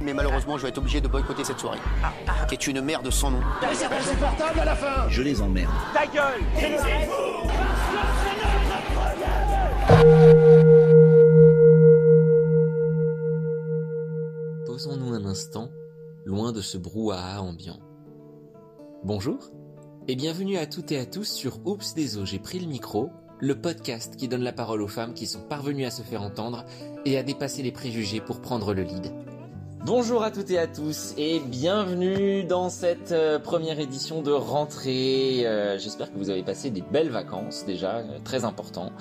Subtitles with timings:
[0.00, 1.78] mais malheureusement, je vais être obligé de boycotter cette soirée.
[2.48, 3.40] Qui est une merde sans nom.
[3.62, 5.72] insupportable à la fin Je les emmerde.
[5.92, 6.40] Ta gueule
[14.66, 15.70] Posons-nous un instant,
[16.24, 17.78] loin de ce brouhaha ambiant.
[19.04, 19.50] Bonjour
[20.08, 23.60] et bienvenue à toutes et à tous sur Oups des j'ai pris le micro, le
[23.60, 26.64] podcast qui donne la parole aux femmes qui sont parvenues à se faire entendre
[27.04, 29.12] et à dépasser les préjugés pour prendre le lead.
[29.86, 35.46] Bonjour à toutes et à tous et bienvenue dans cette euh, première édition de rentrée.
[35.46, 38.92] Euh, j'espère que vous avez passé des belles vacances déjà, euh, très important.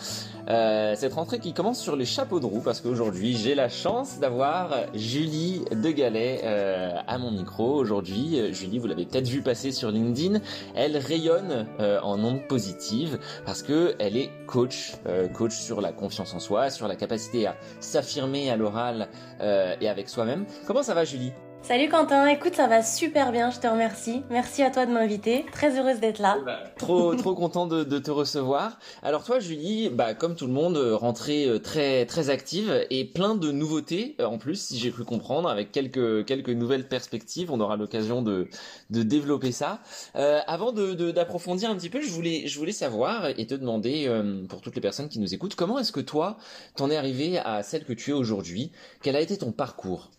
[0.47, 4.71] cette rentrée qui commence sur les chapeaux de roue parce qu'aujourd'hui j'ai la chance d'avoir
[4.95, 7.75] Julie de Galet à mon micro.
[7.75, 10.39] Aujourd'hui, Julie, vous l'avez peut-être vu passer sur LinkedIn,
[10.73, 14.93] elle rayonne en ondes positives parce que elle est coach,
[15.35, 19.07] coach sur la confiance en soi, sur la capacité à s'affirmer à l'oral
[19.39, 20.45] et avec soi-même.
[20.69, 21.31] Comment ça va Julie?
[21.63, 24.21] Salut Quentin, écoute ça va super bien, je te remercie.
[24.29, 26.37] Merci à toi de m'inviter, très heureuse d'être là.
[26.45, 28.77] Bah, trop trop content de, te recevoir.
[29.01, 33.03] Alors toi Julie, bah comme tout le monde, euh, rentrée euh, très très active et
[33.03, 37.51] plein de nouveautés euh, en plus si j'ai pu comprendre avec quelques quelques nouvelles perspectives.
[37.51, 38.47] On aura l'occasion de
[38.91, 39.79] de développer ça.
[40.13, 44.07] avant de d'approfondir un petit peu, je voulais je voulais savoir et te demander
[44.47, 46.37] pour toutes les personnes qui nous écoutent, comment est-ce que toi
[46.75, 48.71] t'en es arrivé à celle que tu es aujourd'hui?
[49.01, 50.09] Quel a été ton parcours?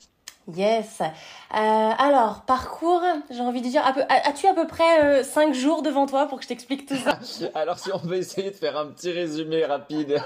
[0.56, 1.00] Yes.
[1.00, 6.06] Euh, alors, parcours, j'ai envie de dire, as-tu à peu près 5 euh, jours devant
[6.06, 7.18] toi pour que je t'explique tout ça?
[7.54, 10.22] Alors, si on veut essayer de faire un petit résumé rapide.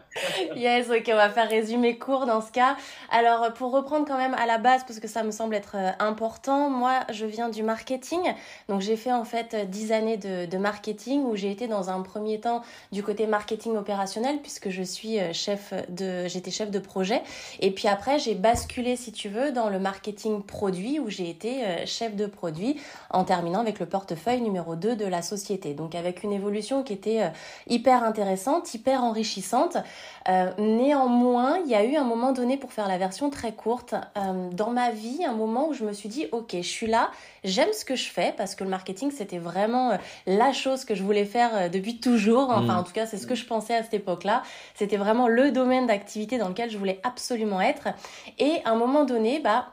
[0.54, 2.76] yes, ok, on va faire résumé court dans ce cas.
[3.10, 5.90] Alors, pour reprendre quand même à la base, parce que ça me semble être euh,
[5.98, 8.20] important, moi, je viens du marketing.
[8.68, 12.02] Donc, j'ai fait en fait 10 années de, de marketing où j'ai été dans un
[12.02, 12.62] premier temps
[12.92, 17.20] du côté marketing opérationnel puisque je suis chef de, j'étais chef de projet.
[17.58, 21.64] Et puis après, j'ai basculé, si tu veux, dans le marketing produit où j'ai été
[21.64, 22.80] euh, chef de produit
[23.10, 25.74] en terminant avec le portefeuille numéro 2 de la société.
[25.74, 27.28] Donc avec une évolution qui était euh,
[27.68, 29.76] hyper intéressante, hyper enrichissante.
[30.28, 33.94] Euh, néanmoins, il y a eu un moment donné pour faire la version très courte
[34.52, 37.10] dans ma vie, un moment où je me suis dit OK, je suis là,
[37.44, 41.02] j'aime ce que je fais parce que le marketing c'était vraiment la chose que je
[41.02, 42.50] voulais faire depuis toujours.
[42.50, 42.78] Enfin, mm.
[42.78, 44.42] en tout cas, c'est ce que je pensais à cette époque-là.
[44.74, 47.88] C'était vraiment le domaine d'activité dans lequel je voulais absolument être.
[48.38, 49.72] Et à un moment donné, bah,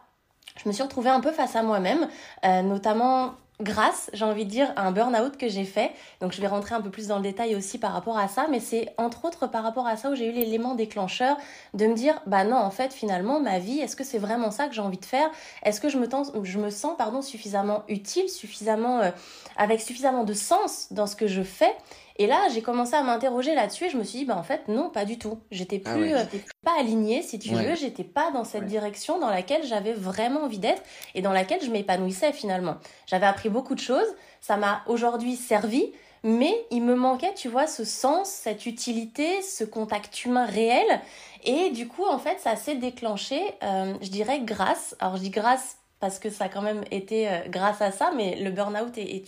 [0.64, 2.08] je me suis retrouvée un peu face à moi-même,
[2.46, 5.92] euh, notamment grâce, j'ai envie de dire, à un burn-out que j'ai fait.
[6.22, 8.48] Donc je vais rentrer un peu plus dans le détail aussi par rapport à ça,
[8.50, 11.38] mais c'est entre autres par rapport à ça où j'ai eu l'élément déclencheur
[11.74, 14.68] de me dire, bah non, en fait, finalement, ma vie, est-ce que c'est vraiment ça
[14.68, 15.30] que j'ai envie de faire?
[15.64, 16.08] Est-ce que je me,
[16.44, 19.12] je me sens pardon, suffisamment utile, suffisamment, euh,
[19.58, 21.74] avec suffisamment de sens dans ce que je fais?
[22.18, 24.68] Et là, j'ai commencé à m'interroger là-dessus et je me suis dit, bah en fait,
[24.70, 25.40] non, pas du tout.
[25.52, 26.24] J'étais ah plus, euh,
[26.64, 27.76] pas alignée, si tu veux.
[27.76, 30.82] J'étais pas dans cette direction dans laquelle j'avais vraiment envie d'être
[31.14, 32.78] et dans laquelle je m'épanouissais finalement.
[33.06, 34.08] J'avais appris beaucoup de choses.
[34.40, 35.92] Ça m'a aujourd'hui servi.
[36.24, 41.02] Mais il me manquait, tu vois, ce sens, cette utilité, ce contact humain réel.
[41.44, 44.96] Et du coup, en fait, ça s'est déclenché, euh, je dirais, grâce.
[45.00, 48.12] Alors, je dis grâce parce que ça a quand même été euh, grâce à ça,
[48.16, 49.24] mais le burn-out est,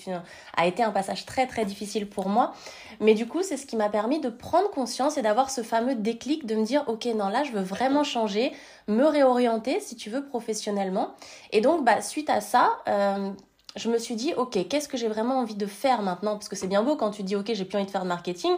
[0.55, 2.53] a été un passage très très difficile pour moi.
[2.99, 5.95] Mais du coup, c'est ce qui m'a permis de prendre conscience et d'avoir ce fameux
[5.95, 8.53] déclic de me dire, ok, non, là, je veux vraiment changer,
[8.87, 11.16] me réorienter, si tu veux, professionnellement.
[11.51, 13.31] Et donc, bah, suite à ça, euh,
[13.75, 16.33] je me suis dit, ok, qu'est-ce que j'ai vraiment envie de faire maintenant?
[16.33, 18.07] Parce que c'est bien beau quand tu dis, ok, j'ai plus envie de faire de
[18.07, 18.51] marketing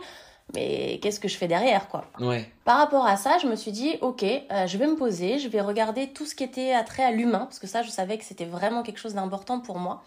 [0.54, 2.06] mais qu'est-ce que je fais derrière quoi?
[2.20, 2.50] Ouais.
[2.66, 5.48] Par rapport à ça, je me suis dit ok, euh, je vais me poser, je
[5.48, 8.24] vais regarder tout ce qui était attrait à l'humain parce que ça, je savais que
[8.24, 10.04] c'était vraiment quelque chose d'important pour moi.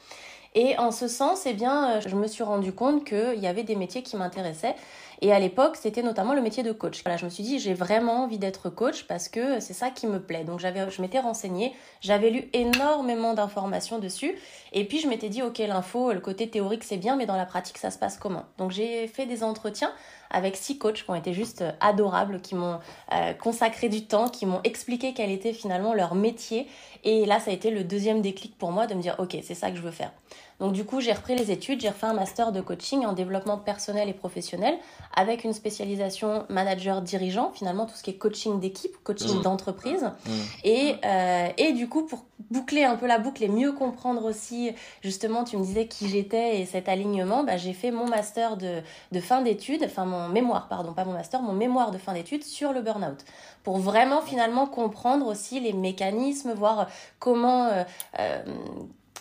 [0.54, 3.62] Et en ce sens, eh bien, euh, je me suis rendu compte qu'il y avait
[3.62, 4.76] des métiers qui m'intéressaient
[5.22, 7.00] et à l'époque, c'était notamment le métier de coach.
[7.04, 10.08] Voilà, je me suis dit, j'ai vraiment envie d'être coach parce que c'est ça qui
[10.08, 10.42] me plaît.
[10.42, 14.34] Donc j'avais, je m'étais renseignée, j'avais lu énormément d'informations dessus.
[14.72, 17.47] Et puis je m'étais dit, ok, l'info, le côté théorique, c'est bien, mais dans la
[17.47, 18.42] pratique, ça se passe comment?
[18.58, 19.92] Donc j'ai fait des entretiens
[20.32, 22.81] avec six coachs qui ont été juste adorables, qui m'ont
[23.12, 26.67] euh, consacré du temps, qui m'ont expliqué quel était finalement leur métier.
[27.04, 29.54] Et là, ça a été le deuxième déclic pour moi de me dire, ok, c'est
[29.54, 30.12] ça que je veux faire.
[30.60, 33.58] Donc du coup, j'ai repris les études, j'ai refait un master de coaching en développement
[33.58, 34.78] personnel et professionnel
[35.12, 39.43] avec une spécialisation manager dirigeant, finalement tout ce qui est coaching d'équipe, coaching mmh.
[39.43, 40.04] d'entreprise.
[40.04, 40.31] Mmh.
[40.62, 44.70] Et, euh, et du coup, pour boucler un peu la boucle et mieux comprendre aussi,
[45.00, 48.82] justement, tu me disais qui j'étais et cet alignement, bah, j'ai fait mon master de,
[49.10, 52.44] de fin d'études, enfin mon mémoire, pardon, pas mon master, mon mémoire de fin d'études
[52.44, 53.25] sur le burn-out
[53.62, 57.84] pour vraiment finalement comprendre aussi les mécanismes, voir comment euh,
[58.18, 58.42] euh,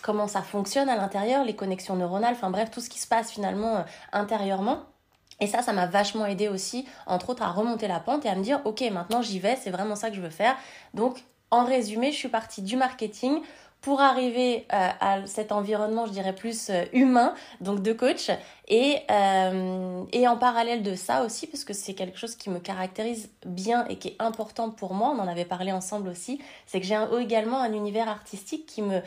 [0.02, 3.30] comment ça fonctionne à l'intérieur, les connexions neuronales, enfin bref, tout ce qui se passe
[3.30, 3.82] finalement euh,
[4.12, 4.80] intérieurement.
[5.40, 8.34] Et ça, ça m'a vachement aidé aussi, entre autres, à remonter la pente et à
[8.34, 10.56] me dire, ok, maintenant j'y vais, c'est vraiment ça que je veux faire.
[10.94, 13.40] Donc, en résumé, je suis partie du marketing
[13.82, 18.30] pour arriver euh, à cet environnement, je dirais plus euh, humain, donc de coach,
[18.68, 22.60] et, euh, et en parallèle de ça aussi, parce que c'est quelque chose qui me
[22.60, 26.80] caractérise bien et qui est important pour moi, on en avait parlé ensemble aussi, c'est
[26.80, 29.00] que j'ai également un univers artistique qui me,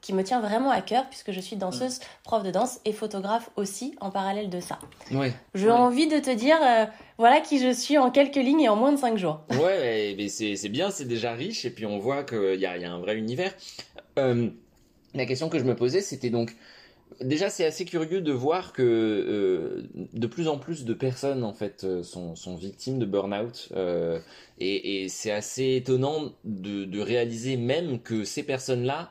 [0.00, 2.02] qui me tient vraiment à cœur, puisque je suis danseuse, mm.
[2.24, 4.78] prof de danse et photographe aussi, en parallèle de ça.
[5.10, 5.34] Ouais.
[5.54, 6.56] J'ai envie de te dire,
[7.18, 9.40] voilà qui je suis en quelques lignes et en moins de cinq jours.
[9.50, 12.86] Ouais, mais c'est bien, c'est déjà riche, et puis on voit qu'il y a, y
[12.86, 13.52] a un vrai univers.
[14.18, 14.50] Euh,
[15.14, 16.56] la question que je me posais, c'était donc
[17.20, 19.82] déjà c'est assez curieux de voir que euh,
[20.12, 23.72] de plus en plus de personnes en fait euh, sont, sont victimes de burn-out
[24.58, 29.10] et, c'est assez étonnant de, réaliser même que ces personnes-là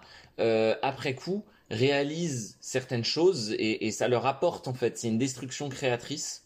[0.82, 6.44] après coup réalisent certaines choses et, ça leur apporte en fait c'est une destruction créatrice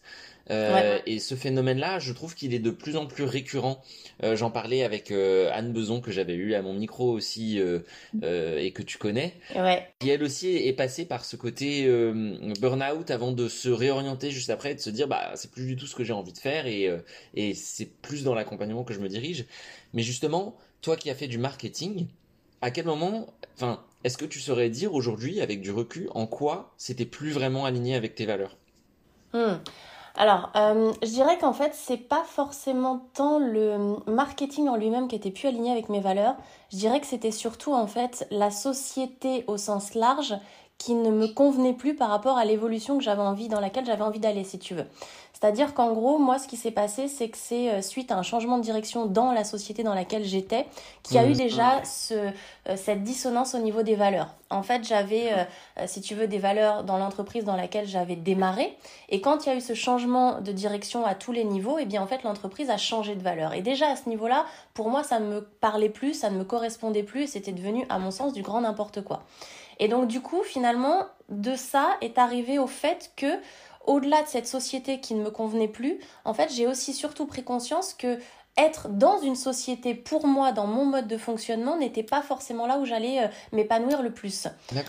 [0.50, 3.82] euh, et ce phénomène-là, je trouve qu'il est de plus en plus récurrent.
[4.22, 7.60] Euh, j'en parlais avec euh, Anne Beson que j'avais eu à mon micro aussi
[8.22, 9.34] et que tu connais.
[9.54, 9.86] Ouais.
[10.00, 11.86] Qui elle aussi est passée par ce côté
[12.60, 15.76] burn-out avant de se réorienter juste après et de se dire bah c'est plus du
[15.76, 16.90] tout ce que j'ai envie de faire et,
[17.34, 19.46] et c'est plus dans l'accompagnement que je me dirige.
[19.94, 22.06] Mais justement, toi qui as fait du marketing,
[22.62, 26.74] à quel moment, enfin, est-ce que tu saurais dire aujourd'hui avec du recul en quoi
[26.76, 28.56] c'était plus vraiment aligné avec tes valeurs?
[29.32, 29.56] Hmm.
[30.18, 35.16] Alors, euh, je dirais qu'en fait, c'est pas forcément tant le marketing en lui-même qui
[35.16, 36.36] était plus aligné avec mes valeurs.
[36.72, 40.34] Je dirais que c'était surtout en fait la société au sens large
[40.78, 44.02] qui ne me convenait plus par rapport à l'évolution que j'avais envie, dans laquelle j'avais
[44.02, 44.86] envie d'aller, si tu veux.
[45.38, 48.22] C'est-à-dire qu'en gros, moi, ce qui s'est passé, c'est que c'est euh, suite à un
[48.22, 50.64] changement de direction dans la société dans laquelle j'étais,
[51.02, 51.36] qu'il y a eu mmh.
[51.36, 54.28] déjà ce, euh, cette dissonance au niveau des valeurs.
[54.48, 58.78] En fait, j'avais, euh, si tu veux, des valeurs dans l'entreprise dans laquelle j'avais démarré.
[59.10, 61.84] Et quand il y a eu ce changement de direction à tous les niveaux, eh
[61.84, 63.52] bien, en fait, l'entreprise a changé de valeur.
[63.52, 66.44] Et déjà, à ce niveau-là, pour moi, ça ne me parlait plus, ça ne me
[66.44, 69.22] correspondait plus, et c'était devenu, à mon sens, du grand n'importe quoi.
[69.78, 73.26] Et donc, du coup, finalement, de ça est arrivé au fait que
[73.86, 77.44] au-delà de cette société qui ne me convenait plus, en fait, j'ai aussi surtout pris
[77.44, 78.18] conscience que
[78.56, 82.78] être dans une société pour moi, dans mon mode de fonctionnement, n'était pas forcément là
[82.78, 84.48] où j'allais euh, m'épanouir le plus.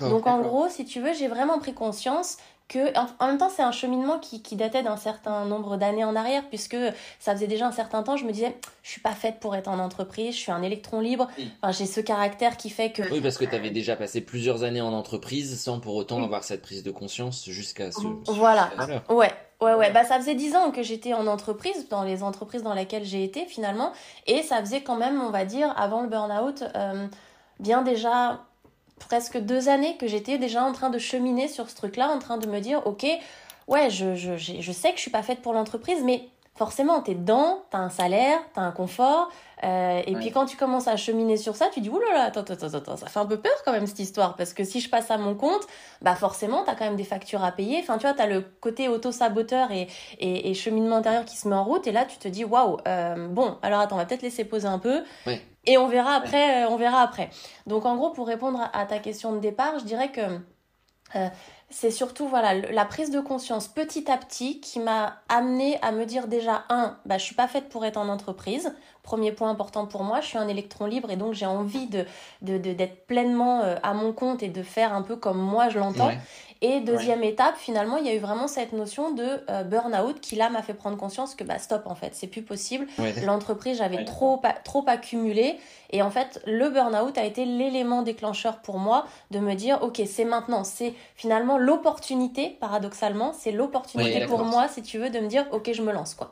[0.10, 2.38] Donc en gros, si tu veux, j'ai vraiment pris conscience
[2.68, 6.16] que en, même temps c'est un cheminement qui, qui datait d'un certain nombre d'années en
[6.16, 6.76] arrière puisque
[7.20, 9.68] ça faisait déjà un certain temps je me disais je suis pas faite pour être
[9.68, 11.28] en entreprise je suis un électron libre.
[11.62, 14.64] Enfin, j'ai ce caractère qui fait que oui parce que tu avais déjà passé plusieurs
[14.64, 18.70] années en entreprise sans pour autant avoir cette prise de conscience jusqu'à ce voilà.
[19.10, 22.62] ouais Ouais, ouais, bah ça faisait dix ans que j'étais en entreprise, dans les entreprises
[22.62, 23.92] dans lesquelles j'ai été finalement,
[24.28, 27.08] et ça faisait quand même, on va dire, avant le burn-out, euh,
[27.60, 28.46] bien déjà
[29.00, 32.38] presque deux années que j'étais déjà en train de cheminer sur ce truc-là, en train
[32.38, 33.06] de me dire, ok,
[33.68, 37.12] ouais, je, je, je sais que je suis pas faite pour l'entreprise, mais forcément, tu
[37.12, 39.30] es dedans, tu as un salaire, tu as un confort.
[39.64, 42.74] Euh, et puis quand tu commences à cheminer sur ça, tu dis, oulala, attends, attends,
[42.74, 44.36] attends, ça fait un peu peur quand même cette histoire.
[44.36, 45.66] Parce que si je passe à mon compte,
[46.02, 47.80] bah forcément, tu as quand même des factures à payer.
[47.80, 49.88] Enfin, tu vois, tu as le côté auto-saboteur et,
[50.20, 51.88] et, cheminement intérieur qui se met en route.
[51.88, 54.68] Et là, tu te dis, waouh, euh, bon, alors attends, on va peut-être laisser poser
[54.68, 55.04] un peu.
[55.68, 57.30] Et on verra après, euh, on verra après.
[57.68, 60.22] Donc en gros, pour répondre à, ta question de départ, je dirais que
[61.70, 66.06] c'est surtout voilà la prise de conscience petit à petit qui m'a amené à me
[66.06, 68.74] dire déjà un bah je suis pas faite pour être en entreprise.
[69.04, 72.06] Premier point important pour moi je suis un électron libre et donc j'ai envie de
[72.42, 76.12] d'être pleinement euh, à mon compte et de faire un peu comme moi je l'entends
[76.62, 80.36] et deuxième étape, finalement, il y a eu vraiment cette notion de euh, burn-out qui
[80.36, 82.88] là m'a fait prendre conscience que bah stop en fait, c'est plus possible.
[83.26, 85.58] L'entreprise, j'avais trop, trop accumulé
[85.92, 90.02] et en fait, le burn-out a été l'élément déclencheur pour moi de me dire ok,
[90.06, 95.28] c'est maintenant, c'est finalement l'opportunité, paradoxalement, c'est l'opportunité pour moi, si tu veux, de me
[95.28, 96.32] dire ok, je me lance quoi.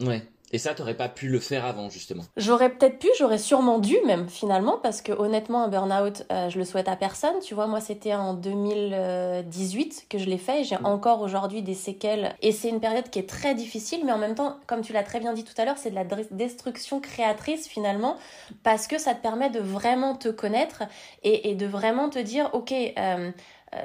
[0.00, 0.22] Ouais.
[0.50, 3.96] Et ça, t'aurais pas pu le faire avant, justement J'aurais peut-être pu, j'aurais sûrement dû
[4.06, 7.38] même, finalement, parce que honnêtement, un burn-out, euh, je le souhaite à personne.
[7.42, 10.86] Tu vois, moi, c'était en 2018 que je l'ai fait et j'ai mm.
[10.86, 12.34] encore aujourd'hui des séquelles.
[12.40, 15.02] Et c'est une période qui est très difficile, mais en même temps, comme tu l'as
[15.02, 18.16] très bien dit tout à l'heure, c'est de la destruction créatrice, finalement,
[18.62, 20.84] parce que ça te permet de vraiment te connaître
[21.22, 23.30] et, de vraiment te dire, OK, euh,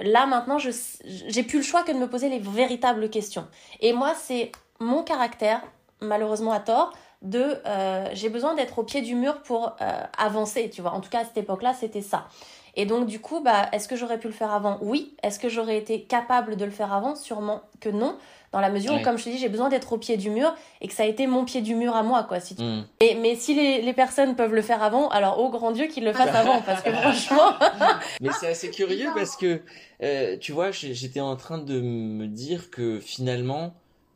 [0.01, 3.47] là maintenant, j'ai plus le choix que de me poser les véritables questions.
[3.81, 5.61] Et moi, c'est mon caractère,
[6.03, 10.69] malheureusement à tort, de euh, j'ai besoin d'être au pied du mur pour euh, avancer,
[10.69, 10.91] tu vois.
[10.91, 12.27] En tout cas, à cette époque-là, c'était ça.
[12.75, 14.77] Et donc, du coup, bah, est-ce que j'aurais pu le faire avant?
[14.81, 15.15] Oui.
[15.23, 17.15] Est-ce que j'aurais été capable de le faire avant?
[17.15, 18.17] Sûrement que non.
[18.51, 20.53] Dans la mesure où, comme je te dis, j'ai besoin d'être au pied du mur
[20.79, 22.39] et que ça a été mon pied du mur à moi, quoi.
[22.39, 22.85] Si mm.
[23.01, 26.13] mais, si les, les, personnes peuvent le faire avant, alors, oh grand Dieu, qu'ils le
[26.13, 27.53] fassent avant, parce que franchement.
[28.21, 29.61] mais c'est assez curieux parce que,
[30.03, 33.73] euh, tu vois, j'étais en train de me dire que finalement,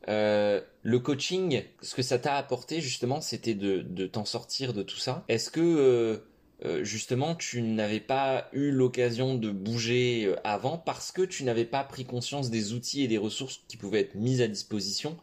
[0.10, 4.84] Euh, le coaching, ce que ça t'a apporté justement, c'était de, de t'en sortir de
[4.84, 5.24] tout ça.
[5.28, 6.18] Est-ce que euh,
[6.66, 11.84] euh, justement tu n'avais pas eu l'occasion de bouger avant parce que tu n'avais pas
[11.84, 15.18] pris conscience des outils et des ressources qui pouvaient être mises à disposition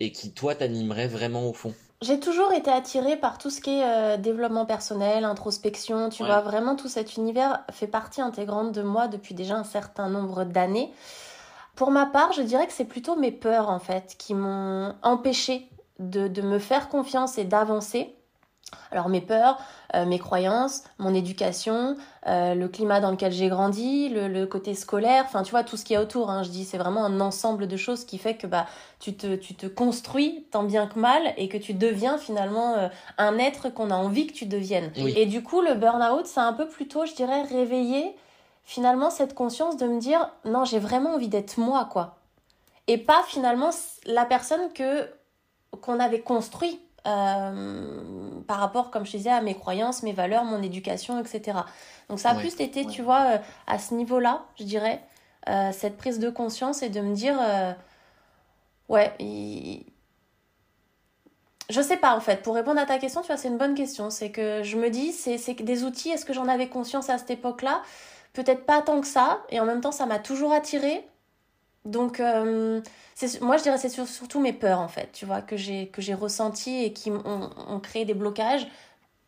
[0.00, 1.72] et qui toi t'animeraient vraiment au fond?
[2.02, 6.76] J'ai toujours été attirée par tout ce qui est développement personnel, introspection, tu vois, vraiment
[6.76, 10.92] tout cet univers fait partie intégrante de moi depuis déjà un certain nombre d'années.
[11.74, 15.68] Pour ma part, je dirais que c'est plutôt mes peurs en fait qui m'ont empêché
[15.98, 18.14] de, de, me faire confiance et d'avancer.
[18.90, 19.58] Alors mes peurs,
[19.94, 25.24] euh, mes croyances, mon éducation, euh, le climat dans lequel j'ai grandi, le, côté scolaire,
[25.26, 26.30] enfin tu vois tout ce qu'il y a autour.
[26.30, 28.66] Hein, je dis c'est vraiment un ensemble de choses qui fait que bah
[28.98, 32.88] tu te tu te construis tant bien que mal et que tu deviens finalement euh,
[33.18, 34.90] un être qu'on a envie que tu deviennes.
[34.96, 38.16] Et du coup le burn-out c'est un peu plutôt je dirais réveiller
[38.64, 42.16] finalement cette conscience de me dire non, j'ai vraiment envie d'être moi quoi.
[42.86, 43.70] Et pas finalement
[44.06, 45.08] la personne que
[45.80, 50.62] qu'on avait construit euh, par rapport, comme je disais, à mes croyances, mes valeurs, mon
[50.62, 51.58] éducation, etc.
[52.08, 55.02] Donc ça a plus été, tu vois, euh, à ce niveau-là, je dirais,
[55.50, 57.36] euh, cette prise de conscience et de me dire,
[58.88, 59.12] ouais,
[61.68, 62.42] je sais pas en fait.
[62.42, 64.08] Pour répondre à ta question, tu vois, c'est une bonne question.
[64.08, 66.08] C'est que je me dis, c'est des outils.
[66.08, 67.82] Est-ce que j'en avais conscience à cette époque-là?
[68.34, 71.06] Peut-être pas tant que ça, et en même temps ça m'a toujours attiré.
[71.86, 72.80] Donc euh,
[73.40, 76.14] moi je dirais c'est surtout mes peurs en fait, tu vois, que j'ai que j'ai
[76.14, 78.66] ressenti et qui ont, créé des blocages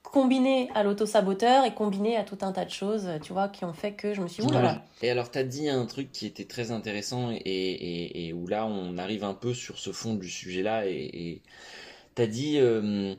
[0.02, 3.72] combinés à l'auto-saboteur et combinés à tout un tas de choses, tu vois, qui ont
[3.72, 4.84] fait que je me suis dit, voilà.
[5.02, 8.46] Et alors, tu as dit un truc qui était très intéressant et, et, et, où
[8.46, 11.42] là, on arrive un peu sur ce fond du sujet-là et
[12.14, 13.14] tu as dit euh,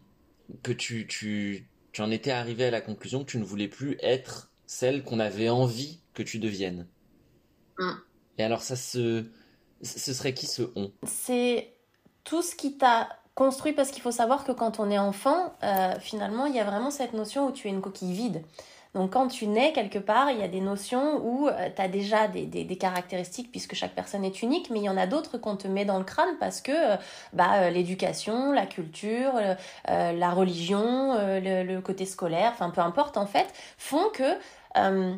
[0.64, 3.98] que tu, tu, tu en étais arrivé à la conclusion que tu ne voulais plus
[4.02, 6.86] être celle qu'on avait envie que tu deviennes.
[7.80, 7.92] Mm.
[8.38, 9.26] Et alors ça se...
[9.84, 10.92] Ce serait qui ce on?
[11.06, 11.72] C'est
[12.24, 15.94] tout ce qui t'a construit parce qu'il faut savoir que quand on est enfant, euh,
[16.00, 18.44] finalement, il y a vraiment cette notion où tu es une coquille vide.
[18.96, 21.88] Donc quand tu nais quelque part, il y a des notions où euh, tu as
[21.88, 25.38] déjà des, des, caractéristiques puisque chaque personne est unique, mais il y en a d'autres
[25.38, 26.98] qu'on te met dans le crâne parce que euh,
[27.32, 29.34] bah, l'éducation, la culture,
[29.88, 34.34] la religion, le, le, côté scolaire, enfin peu importe en fait, font que
[34.78, 35.16] euh,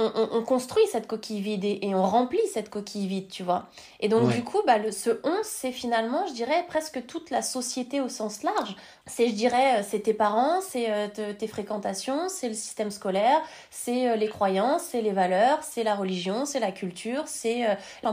[0.00, 3.68] on, construit cette coquille vide et, on remplit cette coquille vide, tu vois.
[3.98, 7.42] Et donc, du coup, bah, le, ce on, c'est finalement, je dirais, presque toute la
[7.42, 8.76] société au sens large.
[9.06, 13.40] C'est, je dirais, euh, c'est tes parents, c'est euh, tes fréquentations, c'est le système scolaire,
[13.70, 17.66] c'est les croyances, c'est les valeurs, c'est la religion, c'est la culture, c'est...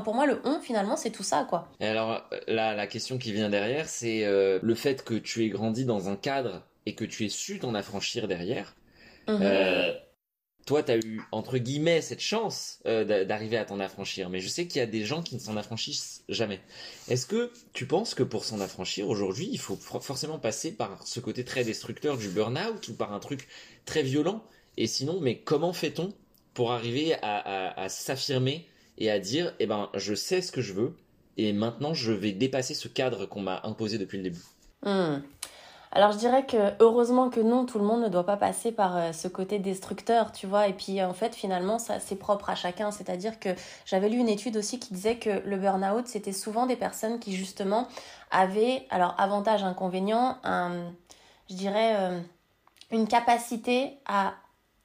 [0.04, 1.68] pour moi, le on, finalement, c'est tout ça, quoi.
[1.80, 5.86] Et alors, là, la question qui vient derrière, c'est le fait que tu aies grandi
[5.86, 8.76] dans un cadre et que tu aies su t'en affranchir derrière.
[9.28, 9.96] Mhm
[10.66, 14.30] toi, tu as eu, entre guillemets, cette chance euh, d'arriver à t'en affranchir.
[14.30, 16.60] Mais je sais qu'il y a des gens qui ne s'en affranchissent jamais.
[17.08, 21.20] Est-ce que tu penses que pour s'en affranchir, aujourd'hui, il faut forcément passer par ce
[21.20, 23.48] côté très destructeur du burn-out ou par un truc
[23.86, 24.44] très violent?
[24.78, 26.14] Et sinon, mais comment fait-on
[26.56, 28.68] pour arriver à, s'affirmer
[28.98, 30.96] et à dire, eh ben, je sais ce que je veux
[31.38, 34.42] et maintenant je vais dépasser ce cadre qu'on m'a imposé depuis le début?
[34.84, 35.20] Hmm.
[35.96, 38.98] Alors je dirais que heureusement que non, tout le monde ne doit pas passer par
[38.98, 40.68] euh, ce côté destructeur, tu vois.
[40.68, 42.92] Et puis en fait, finalement, ça c'est propre à chacun.
[42.92, 43.48] C'est-à-dire que
[43.86, 47.34] j'avais lu une étude aussi qui disait que le burn-out, c'était souvent des personnes qui
[47.34, 47.88] justement
[48.30, 50.38] avaient, alors avantage, inconvénient,
[51.50, 52.20] je dirais, euh,
[52.92, 54.34] une capacité à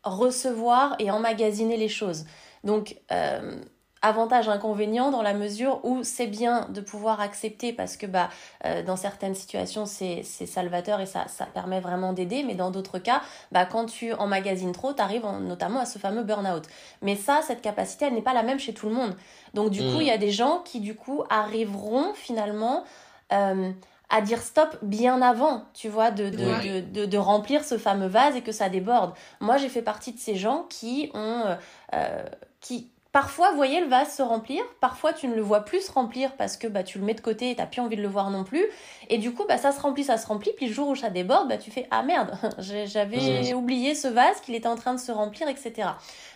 [0.04, 2.24] recevoir et emmagasiner les choses.
[2.62, 3.60] Donc, euh,
[4.02, 8.30] avantage inconvénient dans la mesure où c'est bien de pouvoir accepter parce que bah
[8.64, 12.70] euh, dans certaines situations c'est c'est salvateur et ça ça permet vraiment d'aider mais dans
[12.70, 13.20] d'autres cas
[13.52, 16.64] bah quand tu emmagasines trop tu arrives notamment à ce fameux burn-out
[17.02, 19.14] mais ça cette capacité elle n'est pas la même chez tout le monde
[19.52, 20.02] donc du coup mmh.
[20.02, 22.84] il y a des gens qui du coup arriveront finalement
[23.32, 23.70] euh,
[24.10, 28.34] à dire stop bien avant, tu vois, de, de, de, de, remplir ce fameux vase
[28.34, 29.14] et que ça déborde.
[29.38, 31.44] Moi, j'ai fait partie de ces gens qui ont,
[31.94, 32.24] euh,
[32.60, 35.90] qui, Parfois, vous voyez le vase se remplir, parfois tu ne le vois plus se
[35.90, 38.02] remplir parce que bah, tu le mets de côté et tu n'as plus envie de
[38.02, 38.64] le voir non plus.
[39.08, 41.10] Et du coup, bah, ça se remplit, ça se remplit, puis le jour où ça
[41.10, 45.00] déborde, bah, tu fais Ah merde, j'avais oublié ce vase, qu'il était en train de
[45.00, 45.88] se remplir, etc.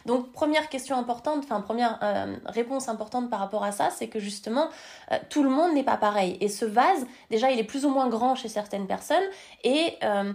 [0.05, 4.19] Donc, première question importante, enfin, première euh, réponse importante par rapport à ça, c'est que
[4.19, 4.69] justement,
[5.13, 6.37] euh, tout le monde n'est pas pareil.
[6.41, 9.23] Et ce vase, déjà, il est plus ou moins grand chez certaines personnes
[9.63, 10.33] et euh,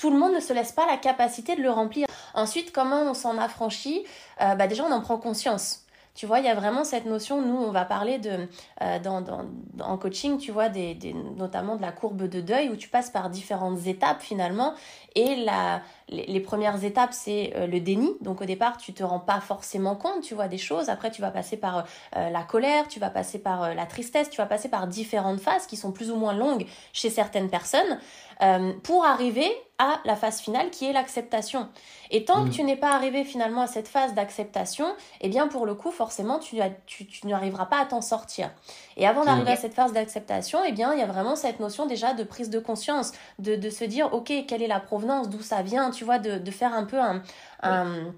[0.00, 2.06] tout le monde ne se laisse pas la capacité de le remplir.
[2.32, 4.04] Ensuite, comment on s'en affranchit
[4.40, 5.84] euh, bah Déjà, on en prend conscience.
[6.14, 8.48] Tu vois, il y a vraiment cette notion, nous, on va parler de,
[8.82, 9.46] euh, dans, dans,
[9.80, 13.10] en coaching, tu vois, des, des, notamment de la courbe de deuil, où tu passes
[13.10, 14.74] par différentes étapes finalement.
[15.14, 18.10] Et la, les, premières étapes, c'est euh, le déni.
[18.20, 20.88] Donc au départ, tu te rends pas forcément compte, tu vois, des choses.
[20.88, 24.38] Après, tu vas passer par euh, la colère, tu vas passer par la tristesse, tu
[24.38, 27.98] vas passer par différentes phases qui sont plus ou moins longues chez certaines personnes.
[28.42, 31.68] Euh, pour arriver à la phase finale qui est l'acceptation.
[32.10, 32.52] Et tant que mm.
[32.52, 34.86] tu n'es pas arrivé finalement à cette phase d'acceptation,
[35.20, 36.56] eh bien pour le coup, forcément, tu,
[36.86, 38.50] tu, tu n'arriveras pas à t'en sortir.
[38.96, 41.84] Et avant d'arriver à cette phase d'acceptation, eh bien il y a vraiment cette notion
[41.84, 45.42] déjà de prise de conscience, de, de se dire, ok, quelle est la provenance, d'où
[45.42, 47.22] ça vient, tu vois, de, de faire un peu un,
[47.62, 48.10] un,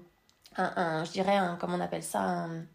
[0.55, 2.65] un, je dirais, un, comment on appelle ça, un,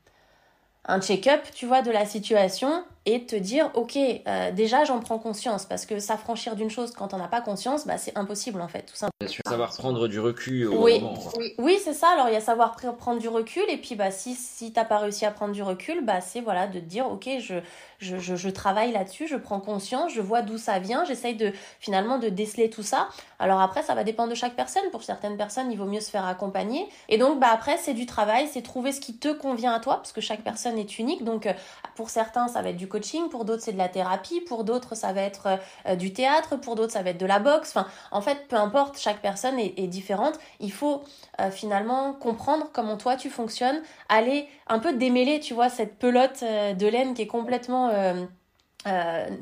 [0.85, 5.19] un check-up, tu vois, de la situation et te dire, ok, euh, déjà j'en prends
[5.19, 8.69] conscience parce que s'affranchir d'une chose quand on n'a pas conscience, bah, c'est impossible en
[8.69, 9.33] fait, tout simplement.
[9.47, 11.01] Savoir prendre du recul au oui.
[11.01, 11.19] moment.
[11.39, 12.09] Oui, oui c'est ça.
[12.13, 14.99] Alors il y a savoir prendre du recul et puis bah si si t'as pas
[14.99, 17.55] réussi à prendre du recul, bah c'est voilà de te dire, ok, je
[17.99, 21.53] je, je, je travaille là-dessus, je prends conscience, je vois d'où ça vient, j'essaye de
[21.81, 23.09] finalement de déceler tout ça.
[23.41, 24.85] Alors après, ça va dépendre de chaque personne.
[24.93, 26.89] Pour certaines personnes, il vaut mieux se faire accompagner.
[27.09, 29.97] Et donc bah après, c'est du travail, c'est trouver ce qui te convient à toi
[29.97, 31.25] parce que chaque personne est unique.
[31.25, 31.53] Donc euh,
[31.97, 32.89] pour certains, ça va être du
[33.31, 36.75] pour d'autres, c'est de la thérapie, pour d'autres, ça va être euh, du théâtre, pour
[36.75, 37.71] d'autres, ça va être de la boxe.
[37.71, 40.39] Enfin, en fait, peu importe, chaque personne est, différente.
[40.61, 41.03] Il faut
[41.41, 46.43] euh, finalement comprendre comment toi tu fonctionnes, aller un peu démêler, tu vois, cette pelote
[46.43, 47.91] euh, de laine qui est complètement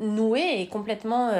[0.01, 1.31] nouée et complètement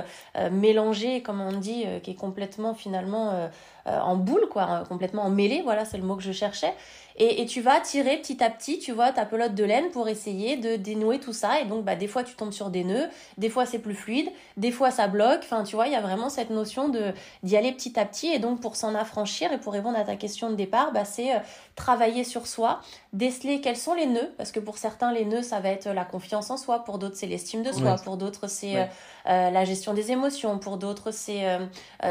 [0.53, 3.51] mélangée, comme on dit, qui est complètement finalement
[3.87, 6.73] en boule, quoi, complètement emmêlée, voilà, c'est le mot que je cherchais.
[7.19, 10.09] Et, et, tu vas tirer petit à petit, tu vois, ta pelote de laine pour
[10.09, 11.61] essayer de dénouer tout ça.
[11.61, 13.09] Et donc, bah, des fois, tu tombes sur des nœuds,
[13.39, 15.41] des fois, c'est plus fluide, des fois, ça bloque.
[15.43, 18.27] Enfin, tu vois, il y a vraiment cette notion de d'y aller petit à petit.
[18.29, 21.35] Et donc, pour s'en affranchir et pour répondre à ta question de départ, bah, c'est
[21.35, 21.39] euh,
[21.75, 22.81] travailler sur soi,
[23.15, 24.35] déceler quels sont les nœuds.
[24.37, 26.85] Parce que pour certains, les nœuds, ça va être la confiance en soi.
[26.85, 27.97] Pour d'autres, c'est l'estime de soi.
[28.05, 28.85] Pour d'autres, c'est euh,
[29.27, 30.59] euh, la gestion des émotions.
[30.59, 31.47] Pour d'autres, c'est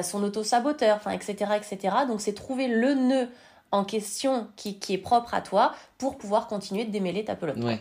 [0.02, 1.96] son auto-saboteur, enfin, etc., etc.
[2.08, 3.30] Donc, c'est trouver le nœud
[3.72, 7.58] en question qui, qui, est propre à toi pour pouvoir continuer de démêler ta pelote.
[7.58, 7.80] Ouais.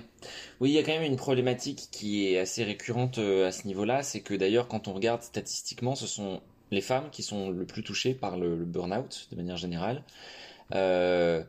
[0.61, 3.67] Oui, il y a quand même une problématique qui est assez récurrente euh, à ce
[3.67, 7.65] niveau-là, c'est que d'ailleurs quand on regarde statistiquement, ce sont les femmes qui sont le
[7.65, 10.03] plus touchées par le, burn-out de manière générale.
[10.75, 11.43] Euh,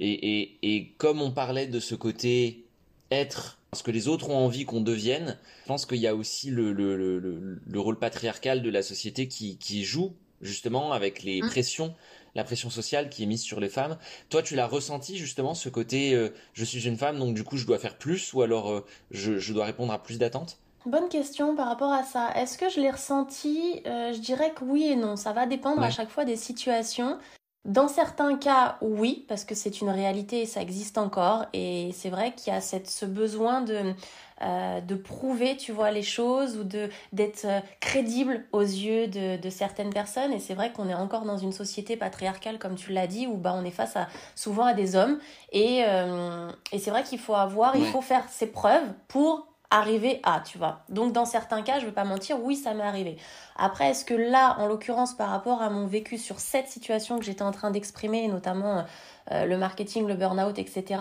[0.00, 2.64] et, et, et, comme on parlait de ce côté
[3.10, 6.50] être ce que les autres ont envie qu'on devienne, je pense qu'il y a aussi
[6.50, 11.40] le, le, le, le, rôle patriarcal de la société qui, qui joue justement avec les
[11.40, 11.46] mmh.
[11.46, 11.94] pressions
[12.34, 13.98] la pression sociale qui est mise sur les femmes.
[14.30, 17.56] Toi, tu l'as ressenti justement ce côté euh, je suis une femme donc du coup
[17.56, 20.58] je dois faire plus ou alors euh, je, dois répondre à plus d'attentes?
[20.84, 22.30] Bonne question par rapport à ça.
[22.34, 23.82] Est-ce que je l'ai ressenti?
[23.86, 25.16] Euh, Je dirais que oui et non.
[25.16, 27.18] Ça va dépendre à chaque fois des situations.
[27.64, 31.46] Dans certains cas, oui, parce que c'est une réalité et ça existe encore.
[31.52, 33.94] Et c'est vrai qu'il y a cette, ce besoin de,
[34.40, 39.36] euh, de prouver, tu vois, les choses ou de d'être euh, crédible aux yeux de,
[39.40, 40.32] de certaines personnes.
[40.32, 43.36] Et c'est vrai qu'on est encore dans une société patriarcale, comme tu l'as dit, où
[43.36, 45.20] bah, on est face à, souvent à des hommes.
[45.52, 50.20] Et, euh, et c'est vrai qu'il faut avoir, il faut faire ses preuves pour arriver
[50.22, 50.80] à, tu vois.
[50.88, 53.16] Donc dans certains cas, je vais pas mentir, oui, ça m'est arrivé.
[53.56, 57.24] Après, est-ce que là, en l'occurrence, par rapport à mon vécu sur cette situation que
[57.24, 58.84] j'étais en train d'exprimer, notamment
[59.30, 61.00] euh, le marketing, le burn-out, etc.,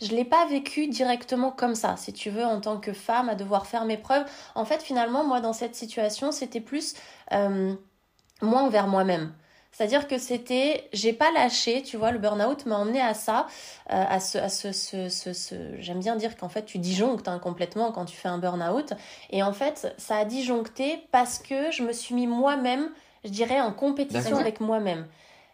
[0.00, 3.34] je l'ai pas vécu directement comme ça, si tu veux, en tant que femme, à
[3.34, 4.24] devoir faire mes preuves.
[4.54, 6.94] En fait, finalement, moi, dans cette situation, c'était plus
[7.32, 7.74] euh,
[8.42, 9.32] moi envers moi-même.
[9.78, 13.46] C'est-à-dire que c'était, j'ai pas lâché, tu vois, le burn-out m'a emmené à ça,
[13.92, 17.38] euh, à ce, à ce, ce, ce, j'aime bien dire qu'en fait tu disjonctes hein,
[17.38, 18.94] complètement quand tu fais un burn-out.
[19.30, 22.90] Et en fait, ça a disjoncté parce que je me suis mis moi-même,
[23.22, 25.06] je dirais, en compétition avec moi-même.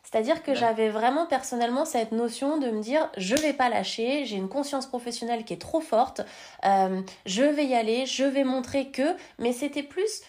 [0.04, 4.36] C'est-à-dire que j'avais vraiment personnellement cette notion de me dire je vais pas lâcher, j'ai
[4.36, 6.22] une conscience professionnelle qui est trop forte,
[6.64, 10.22] euh, je vais y aller, je vais montrer que, mais c'était plus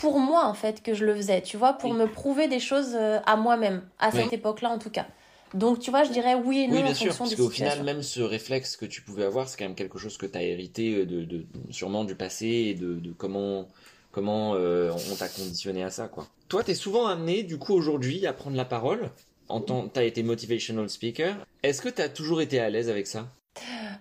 [0.00, 2.94] pour moi en fait que je le faisais, tu vois, pour me prouver des choses
[2.94, 5.06] euh, à moi-même, à cette époque-là en tout cas.
[5.54, 7.82] Donc tu vois, je dirais oui et non oui, bien en sûr, parce qu'au final,
[7.84, 10.42] même ce réflexe que tu pouvais avoir, c'est quand même quelque chose que tu as
[10.42, 13.68] hérité euh, de, de, sûrement du passé et de, de comment
[14.10, 16.26] comment euh, on t'a conditionné à ça quoi.
[16.48, 19.10] Toi, tu es souvent amené du coup aujourd'hui à prendre la parole.
[19.48, 21.36] En tant, t'as été motivational speaker.
[21.62, 23.28] Est-ce que tu as toujours été à l'aise avec ça?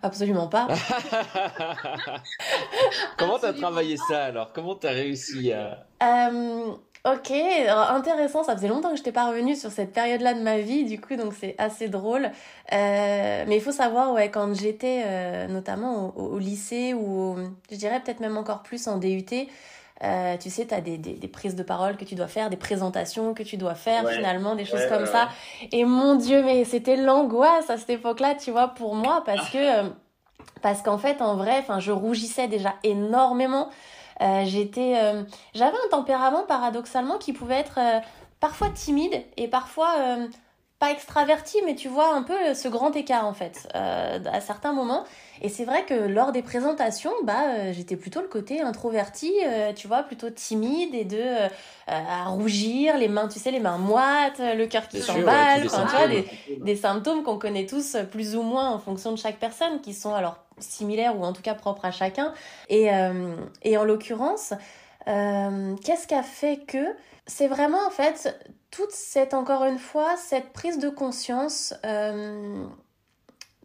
[0.03, 0.67] Absolument pas.
[3.17, 4.51] Comment t'as travaillé ça alors?
[4.53, 5.85] Comment t'as réussi à...
[6.03, 6.71] Euh,
[7.05, 8.43] ok, intéressant.
[8.43, 10.99] Ça faisait longtemps que je n'étais pas revenue sur cette période-là de ma vie, du
[10.99, 12.25] coup, donc c'est assez drôle.
[12.73, 17.35] Euh, mais il faut savoir, ouais, quand j'étais euh, notamment au, lycée ou
[17.71, 19.47] je dirais peut-être même encore plus en DUT,
[20.03, 22.49] euh, tu sais, tu as des, des, des, prises de parole que tu dois faire,
[22.49, 25.29] des présentations que tu dois faire, finalement, des choses comme ça.
[25.71, 29.86] Et mon Dieu, mais c'était l'angoisse à cette époque-là, tu vois, pour moi, parce que
[29.86, 29.89] euh,
[30.62, 33.69] parce qu'en fait, en vrai, enfin, je rougissais déjà énormément.
[34.21, 37.99] Euh, j'étais, euh, j'avais un tempérament paradoxalement qui pouvait être euh,
[38.39, 39.93] parfois timide et parfois
[40.79, 45.05] pas extraverti, mais tu vois un peu ce grand écart en fait à certains moments.
[45.41, 49.33] Et c'est vrai que lors des présentations, bah j'étais plutôt le côté introverti,
[49.75, 51.23] tu vois, plutôt timide et de
[51.88, 55.95] à rougir, les mains, tu sais, les mains moites, le cœur qui s'emballe, enfin tu
[55.95, 59.81] vois des, des symptômes qu'on connaît tous plus ou moins en fonction de chaque personne,
[59.81, 62.33] qui sont alors similaires ou en tout cas propres à chacun.
[62.69, 64.53] Et, euh, et en l'occurrence,
[65.07, 66.95] euh, qu'est-ce qui a fait que
[67.27, 68.38] c'est vraiment en fait
[68.71, 72.67] toute cette, encore une fois, cette prise de conscience euh,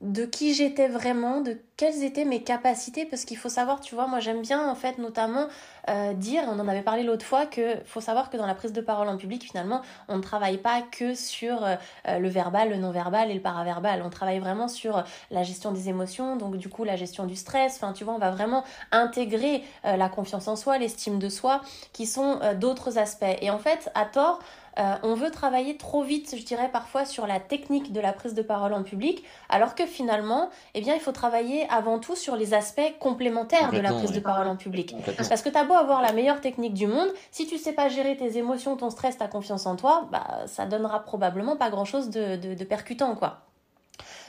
[0.01, 4.07] de qui j'étais vraiment, de quelles étaient mes capacités, parce qu'il faut savoir, tu vois,
[4.07, 5.47] moi j'aime bien en fait notamment
[5.91, 8.73] euh, dire, on en avait parlé l'autre fois, que faut savoir que dans la prise
[8.73, 11.77] de parole en public, finalement, on ne travaille pas que sur euh,
[12.19, 16.37] le verbal, le non-verbal et le paraverbal, on travaille vraiment sur la gestion des émotions,
[16.37, 19.97] donc du coup la gestion du stress, enfin tu vois, on va vraiment intégrer euh,
[19.97, 21.61] la confiance en soi, l'estime de soi,
[21.93, 23.25] qui sont d'autres aspects.
[23.43, 24.41] Et en fait, à tort,
[24.79, 28.35] euh, on veut travailler trop vite, je dirais parfois, sur la technique de la prise
[28.35, 32.37] de parole en public, alors que finalement, eh bien, il faut travailler avant tout sur
[32.37, 34.95] les aspects complémentaires de la prise de parole en public.
[35.29, 37.89] Parce que tu as beau avoir la meilleure technique du monde, si tu sais pas
[37.89, 41.85] gérer tes émotions, ton stress, ta confiance en toi, bah, ça donnera probablement pas grand
[41.85, 43.50] chose de, de percutant, quoi.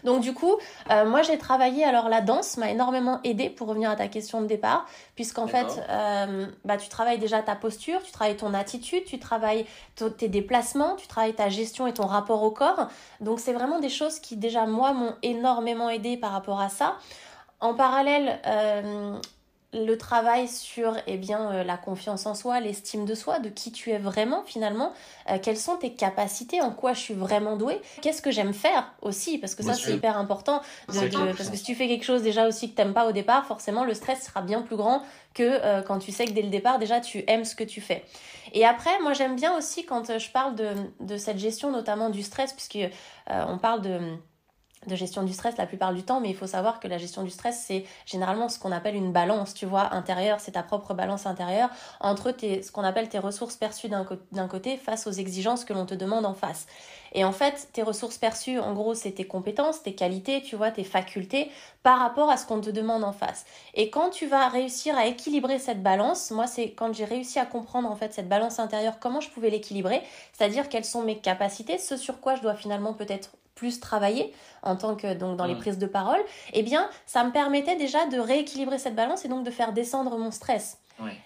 [0.03, 0.55] Donc du coup,
[0.89, 4.41] euh, moi j'ai travaillé, alors la danse m'a énormément aidé pour revenir à ta question
[4.41, 4.85] de départ,
[5.15, 9.65] puisqu'en fait, euh, bah, tu travailles déjà ta posture, tu travailles ton attitude, tu travailles
[10.17, 12.87] tes déplacements, tu travailles ta gestion et ton rapport au corps.
[13.19, 16.95] Donc c'est vraiment des choses qui déjà moi m'ont énormément aidé par rapport à ça.
[17.59, 19.17] En parallèle, euh,
[19.73, 23.71] le travail sur eh bien, euh, la confiance en soi, l'estime de soi, de qui
[23.71, 24.91] tu es vraiment finalement,
[25.29, 28.93] euh, quelles sont tes capacités, en quoi je suis vraiment douée, qu'est-ce que j'aime faire
[29.01, 32.47] aussi, parce que ça c'est hyper important, parce que si tu fais quelque chose déjà
[32.47, 35.03] aussi que t'aimes pas au départ, forcément le stress sera bien plus grand
[35.33, 37.79] que euh, quand tu sais que dès le départ déjà tu aimes ce que tu
[37.79, 38.03] fais.
[38.53, 42.21] Et après, moi j'aime bien aussi quand je parle de, de, cette gestion notamment du
[42.21, 42.79] stress, puisque
[43.29, 43.99] on parle de
[44.87, 47.23] de gestion du stress la plupart du temps, mais il faut savoir que la gestion
[47.23, 50.95] du stress, c'est généralement ce qu'on appelle une balance, tu vois, intérieure, c'est ta propre
[50.95, 55.65] balance intérieure entre tes, ce qu'on appelle tes ressources perçues d'un côté face aux exigences
[55.65, 56.65] que l'on te demande en face.
[57.13, 60.71] Et en fait, tes ressources perçues, en gros, c'est tes compétences, tes qualités, tu vois,
[60.71, 61.51] tes facultés
[61.83, 63.45] par rapport à ce qu'on te demande en face.
[63.73, 67.45] Et quand tu vas réussir à équilibrer cette balance, moi, c'est quand j'ai réussi à
[67.45, 70.01] comprendre en fait cette balance intérieure, comment je pouvais l'équilibrer,
[70.33, 74.33] c'est-à-dire quelles sont mes capacités, ce sur quoi je dois finalement peut-être plus travailler
[74.63, 76.19] en tant que donc dans les prises de parole,
[76.53, 80.17] eh bien, ça me permettait déjà de rééquilibrer cette balance et donc de faire descendre
[80.17, 80.79] mon stress.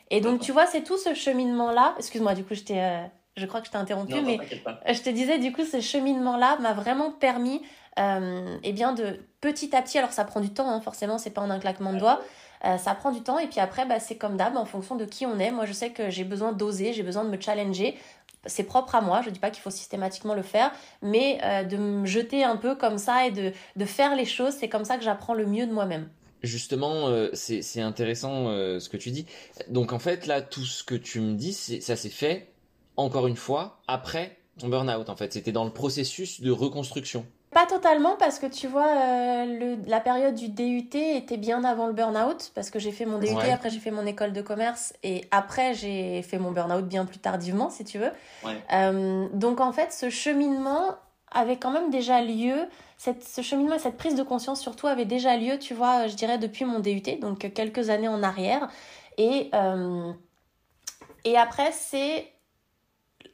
[0.09, 1.95] Et donc, tu vois, c'est tout ce cheminement-là.
[1.97, 4.39] Excuse-moi, du coup, je euh, je crois que je t'ai interrompu, mais
[4.87, 7.61] je te disais, du coup, ce cheminement-là m'a vraiment permis,
[7.99, 9.97] euh, eh bien, de petit à petit.
[9.97, 12.21] Alors, ça prend du temps, hein, forcément, c'est pas en un claquement de doigts.
[12.63, 15.05] Euh, ça prend du temps et puis après, bah, c'est comme d'hab, en fonction de
[15.05, 15.51] qui on est.
[15.51, 17.97] Moi, je sais que j'ai besoin d'oser, j'ai besoin de me challenger
[18.45, 21.63] c'est propre à moi, je ne dis pas qu'il faut systématiquement le faire, mais euh,
[21.63, 24.85] de me jeter un peu comme ça et de, de faire les choses, c'est comme
[24.85, 26.09] ça que j'apprends le mieux de moi-même.
[26.43, 29.25] Justement, euh, c'est intéressant euh, ce que tu dis.
[29.69, 32.53] Donc en fait, là, tout ce que tu me dis, ça s'est fait,
[32.97, 35.09] encore une fois, après ton burn-out.
[35.09, 37.25] En fait, c'était dans le processus de reconstruction.
[37.51, 41.93] Pas totalement parce que tu vois, euh, la période du DUT était bien avant le
[41.93, 45.23] burn-out parce que j'ai fait mon DUT, après j'ai fait mon école de commerce et
[45.31, 48.11] après j'ai fait mon burn-out bien plus tardivement si tu veux.
[48.73, 50.95] Euh, donc en fait, ce cheminement
[51.31, 52.55] avait quand même déjà lieu,
[52.97, 56.15] cette, ce cheminement et cette prise de conscience surtout avait déjà lieu, tu vois, je
[56.15, 58.69] dirais depuis mon DUT, donc quelques années en arrière.
[59.17, 60.11] Et, euh,
[61.23, 62.27] et après, c'est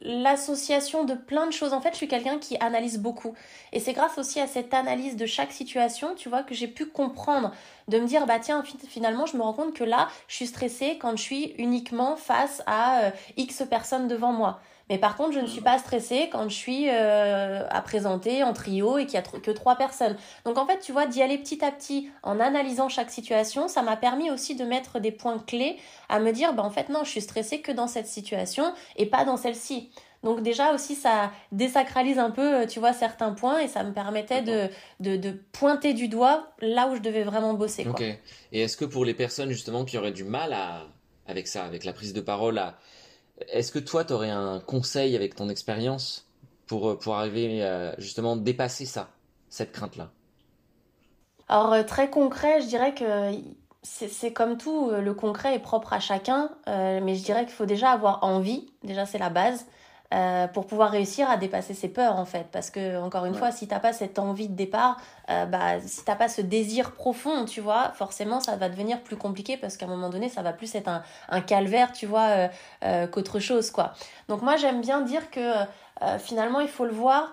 [0.00, 1.72] l'association de plein de choses.
[1.72, 3.34] En fait, je suis quelqu'un qui analyse beaucoup.
[3.72, 6.86] Et c'est grâce aussi à cette analyse de chaque situation, tu vois, que j'ai pu
[6.86, 7.52] comprendre,
[7.88, 10.98] de me dire, bah tiens, finalement, je me rends compte que là, je suis stressée
[11.00, 14.60] quand je suis uniquement face à euh, X personnes devant moi.
[14.92, 18.52] Mais par contre, je ne suis pas stressée quand je suis euh, à présenter en
[18.52, 20.18] trio et qu'il n'y a que trois personnes.
[20.44, 23.80] Donc en fait, tu vois, d'y aller petit à petit en analysant chaque situation, ça
[23.80, 25.78] m'a permis aussi de mettre des points clés
[26.10, 29.06] à me dire, bah en fait non, je suis stressée que dans cette situation et
[29.06, 29.88] pas dans celle-ci.
[30.22, 34.42] Donc déjà aussi, ça désacralise un peu, tu vois, certains points et ça me permettait
[34.42, 34.68] de,
[35.00, 37.86] de, de, pointer du doigt là où je devais vraiment bosser.
[37.88, 38.02] Ok.
[38.02, 40.86] Et est-ce que pour les personnes justement qui auraient du mal à,
[41.26, 42.76] avec ça, avec la prise de parole, à,
[43.48, 46.28] est-ce que toi, tu aurais un conseil avec ton expérience
[46.66, 47.94] pour, euh, pour arriver à
[48.36, 49.08] dépasser ça,
[49.48, 50.10] cette crainte-là?
[51.48, 53.04] Alors, euh, très concret, je dirais que
[53.82, 57.66] c'est comme tout, euh, le concret est propre à chacun, mais je dirais qu'il faut
[57.66, 59.66] déjà avoir envie, déjà c'est la base.
[60.12, 62.46] Euh, pour pouvoir réussir à dépasser ses peurs en fait.
[62.52, 64.98] Parce que encore une fois, si t'as pas cette envie de départ,
[65.30, 69.16] euh, bah si t'as pas ce désir profond, tu vois, forcément ça va devenir plus
[69.16, 72.26] compliqué parce qu'à un moment donné, ça va plus être un, un calvaire, tu vois,
[72.26, 72.48] euh,
[72.84, 73.94] euh qu'autre chose quoi.
[74.28, 75.52] Donc moi j'aime bien dire que
[76.18, 77.32] finalement il faut le voir.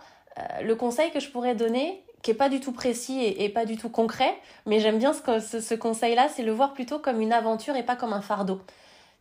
[0.62, 3.66] le conseil que je pourrais donner, qui est pas du tout précis et, et pas
[3.66, 4.34] du tout concret,
[4.66, 7.84] mais j'aime bien ce, ce, ce conseil-là, c'est le voir plutôt comme une aventure et
[7.84, 8.62] pas comme un fardeau.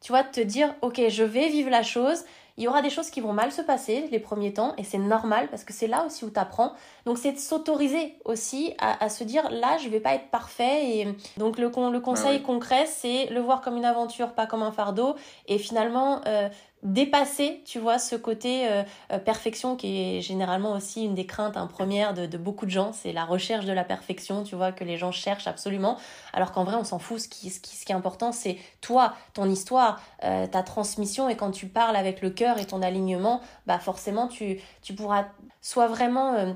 [0.01, 2.25] Tu vois, de te dire, ok, je vais vivre la chose,
[2.59, 4.99] il y aura des choses qui vont mal se passer les premiers temps et c'est
[4.99, 6.73] normal parce que c'est là aussi où tu apprends.
[7.07, 10.99] Donc c'est de s'autoriser aussi à, à, se dire là je vais pas être parfait
[10.99, 12.43] et donc le, le conseil ah oui.
[12.43, 15.15] concret c'est le voir comme une aventure pas comme un fardeau
[15.47, 16.49] et finalement euh,
[16.83, 21.57] dépasser, tu vois, ce côté euh, euh, perfection qui est généralement aussi une des craintes
[21.57, 24.85] hein, premières de, beaucoup de gens, c'est la recherche de la perfection, tu vois, que
[24.85, 25.99] les gens cherchent absolument,
[26.33, 28.59] alors qu'en vrai on s'en fout, ce qui, ce qui, ce qui est important c'est
[28.81, 32.83] toi, ton histoire, euh, ta transmission, et quand tu parles avec le cœur et ton
[32.83, 35.27] alignement, bah forcément tu, tu pourras
[35.61, 36.55] soit vraiment...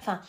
[0.00, 0.20] Enfin,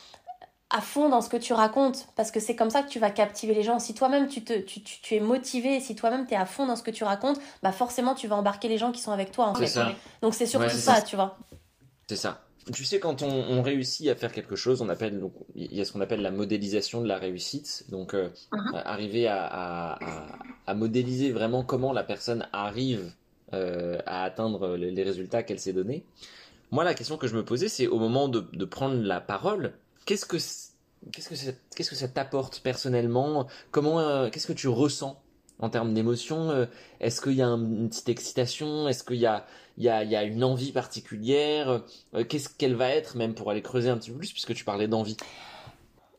[0.69, 3.11] à fond dans ce que tu racontes parce que c'est comme ça que tu vas
[3.11, 3.79] captiver les gens.
[3.79, 6.65] Si toi-même tu, te, tu, tu, tu es motivé, si toi-même tu es à fond
[6.65, 9.31] dans ce que tu racontes, bah forcément tu vas embarquer les gens qui sont avec
[9.31, 9.67] toi en fait.
[9.67, 9.91] Ça.
[10.21, 11.37] Donc c'est surtout ouais, ça, ça, tu vois.
[12.07, 12.41] C'est ça.
[12.73, 15.81] Tu sais, quand on, on, réussit à faire quelque chose, on appelle donc il y
[15.81, 17.85] a ce qu'on appelle la modélisation de la réussite.
[17.89, 18.81] Donc euh, uh -huh.
[18.85, 20.25] arriver à, à, à,
[20.65, 23.13] à, modéliser vraiment comment la personne arrive
[23.53, 26.03] euh, à atteindre les, les résultats qu'elle s'est donnés.
[26.71, 29.73] Moi, la question que je me posais, c'est au moment de, de prendre la parole,
[30.05, 30.37] qu'est-ce que
[31.11, 33.47] qu'est-ce que ça, qu'est-ce que ça t'apporte personnellement?
[33.71, 35.21] Comment euh, qu'est-ce que tu ressens
[35.59, 36.49] en termes d'émotion?
[36.51, 36.65] Euh,
[36.99, 38.87] Est-ce qu'il y a une petite excitation?
[38.87, 39.45] Est-ce qu'il y a
[39.77, 41.83] il y a il y a une envie particulière?
[42.13, 44.65] Euh, Qu'est-ce qu'elle va être même pour aller creuser un petit peu plus puisque tu
[44.65, 45.17] parlais d'envie?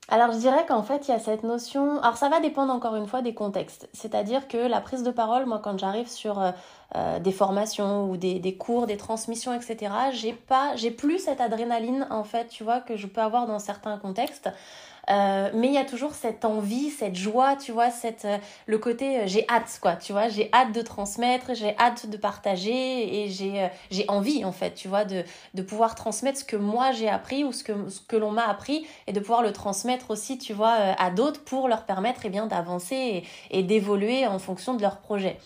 [0.08, 2.94] Alors je dirais qu'en fait il y a cette notion, alors ça va dépendre encore
[2.94, 6.52] une fois des contextes, c'est-à-dire que la prise de parole, moi quand j'arrive sur euh,
[6.94, 11.40] euh, des formations ou des, des, cours, des transmissions, etc., j'ai pas, j'ai plus cette
[11.40, 14.48] adrénaline en fait, tu vois, que je peux avoir dans certains contextes.
[15.08, 18.78] Euh, mais il y a toujours cette envie, cette joie, tu vois, cette, euh, le
[18.78, 23.22] côté euh, j'ai hâte, quoi, tu vois, j'ai hâte de transmettre, j'ai hâte de partager
[23.22, 25.22] et j'ai j'ai envie, en fait, tu vois, de,
[25.54, 28.48] de pouvoir transmettre ce que moi j'ai appris ou ce que, ce que l'on m'a
[28.48, 32.28] appris et de pouvoir le transmettre aussi, tu vois, à d'autres pour leur permettre eh
[32.28, 35.38] bien d'avancer et, et d'évoluer en fonction de leur projet.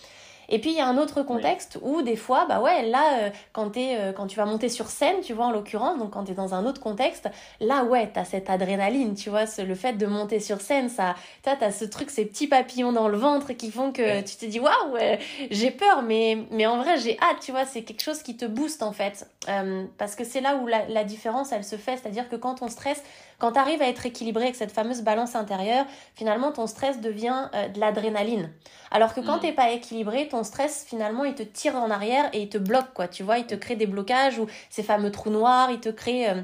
[0.50, 1.90] Et puis il y a un autre contexte oui.
[1.90, 4.88] où des fois, bah ouais, là, euh, quand, es, euh, quand tu vas monter sur
[4.88, 7.28] scène, tu vois, en l'occurrence, donc quand tu es dans un autre contexte,
[7.60, 11.14] là, ouais, tu as cette adrénaline, tu vois, le fait de monter sur scène, ça,
[11.42, 14.24] tu as ce truc, ces petits papillons dans le ventre qui font que ouais.
[14.24, 17.64] tu te dis, waouh, ouais, j'ai peur, mais, mais en vrai, j'ai hâte, tu vois,
[17.64, 19.28] c'est quelque chose qui te booste en fait.
[19.48, 22.62] Euh, parce que c'est là où la, la différence, elle se fait, c'est-à-dire que quand
[22.62, 23.02] on stresse,
[23.38, 27.48] quand tu arrives à être équilibré avec cette fameuse balance intérieure, finalement, ton stress devient
[27.54, 28.50] euh, de l'adrénaline.
[28.90, 29.40] Alors que quand mmh.
[29.40, 32.92] t'es pas équilibré, ton stress, finalement, il te tire en arrière et il te bloque,
[32.94, 33.08] quoi.
[33.08, 36.28] Tu vois, il te crée des blocages ou ces fameux trous noirs, il te crée...
[36.28, 36.42] Euh,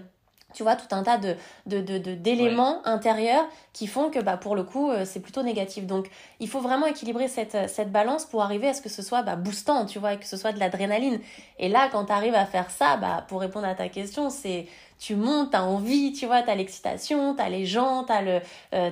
[0.54, 1.34] tu vois, tout un tas de,
[1.66, 2.88] de, de, de d'éléments ouais.
[2.88, 5.86] intérieurs qui font que, bah, pour le coup, euh, c'est plutôt négatif.
[5.86, 6.08] Donc,
[6.40, 9.36] il faut vraiment équilibrer cette, cette balance pour arriver à ce que ce soit bah,
[9.36, 11.20] boostant, tu vois, et que ce soit de l'adrénaline.
[11.58, 14.66] Et là, quand tu arrives à faire ça, bah, pour répondre à ta question, c'est
[14.98, 18.40] tu montes, t'as envie, tu vois, t'as l'excitation, t'as les gens, t'as le,
[18.72, 18.90] euh,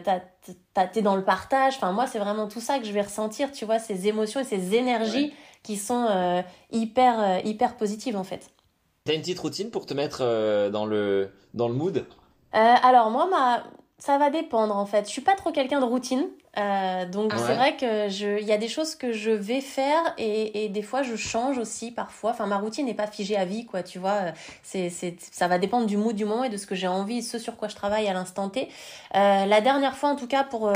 [0.92, 1.74] t'es dans le partage.
[1.76, 4.44] Enfin, moi, c'est vraiment tout ça que je vais ressentir, tu vois, ces émotions et
[4.44, 5.32] ces énergies ouais.
[5.62, 8.50] qui sont euh, hyper, euh, hyper positives, en fait.
[9.04, 12.06] T'as une petite routine pour te mettre euh, dans le, dans le mood?
[12.52, 13.64] Alors, moi, ma,
[13.98, 15.06] ça va dépendre, en fait.
[15.06, 16.26] Je suis pas trop quelqu'un de routine.
[16.56, 17.42] Euh, donc ah ouais.
[17.46, 20.68] c'est vrai que je, il y a des choses que je vais faire et, et
[20.68, 22.30] des fois je change aussi parfois.
[22.30, 24.20] Enfin ma routine n'est pas figée à vie quoi, tu vois.
[24.62, 27.24] C'est, c'est, ça va dépendre du mood du moment et de ce que j'ai envie,
[27.24, 28.68] ce sur quoi je travaille à l'instant T.
[29.16, 30.72] Euh, la dernière fois en tout cas pour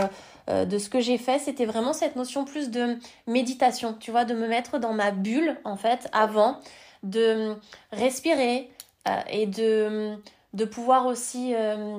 [0.50, 4.24] euh, de ce que j'ai fait, c'était vraiment cette notion plus de méditation, tu vois,
[4.24, 6.58] de me mettre dans ma bulle en fait avant,
[7.04, 7.54] de
[7.92, 8.70] respirer
[9.06, 10.16] euh, et de
[10.54, 11.98] de pouvoir aussi euh,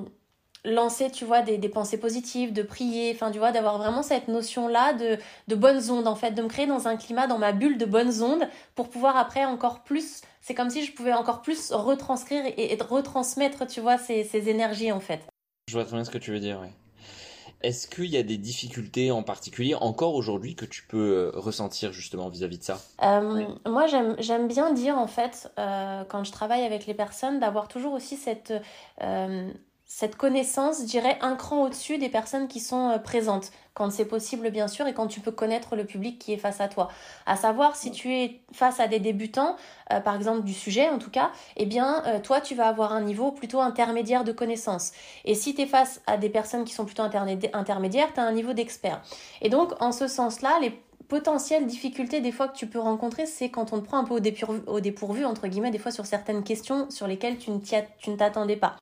[0.65, 4.28] lancer, tu vois, des, des pensées positives, de prier, enfin, tu vois, d'avoir vraiment cette
[4.28, 5.17] notion-là de,
[5.48, 7.86] de bonnes ondes, en fait, de me créer dans un climat, dans ma bulle de
[7.86, 12.45] bonnes ondes, pour pouvoir après encore plus, c'est comme si je pouvais encore plus retranscrire
[12.45, 15.22] et, et retransmettre, tu vois, ces, ces énergies, en fait.
[15.67, 16.69] Je vois très bien ce que tu veux dire, oui.
[17.62, 22.30] Est-ce qu'il y a des difficultés en particulier encore aujourd'hui que tu peux ressentir justement
[22.30, 22.80] vis-à-vis -vis de ça?
[23.04, 23.45] Euh, oui.
[23.69, 23.86] Moi,
[24.19, 28.15] j'aime bien dire en fait, euh, quand je travaille avec les personnes, d'avoir toujours aussi
[28.15, 28.54] cette
[29.02, 29.52] euh,
[29.91, 34.06] cette connaissance, je dirais, un cran au-dessus des personnes qui sont euh, présentes, quand c'est
[34.06, 36.89] possible bien sûr, et quand tu peux connaître le public qui est face à toi.
[37.25, 39.56] À savoir, si tu es face à des débutants,
[39.91, 42.93] euh, par exemple du sujet en tout cas, eh bien, euh, toi, tu vas avoir
[42.93, 44.91] un niveau plutôt intermédiaire de connaissance.
[45.25, 48.32] Et si tu es face à des personnes qui sont plutôt intermédiaires, tu as un
[48.32, 49.02] niveau d'expert.
[49.41, 53.49] Et donc, en ce sens-là, les potentielle difficulté des fois que tu peux rencontrer, c'est
[53.49, 56.06] quand on te prend un peu au dépourvu, au dépourvu, entre guillemets, des fois sur
[56.06, 58.78] certaines questions sur lesquelles tu ne t'attendais pas.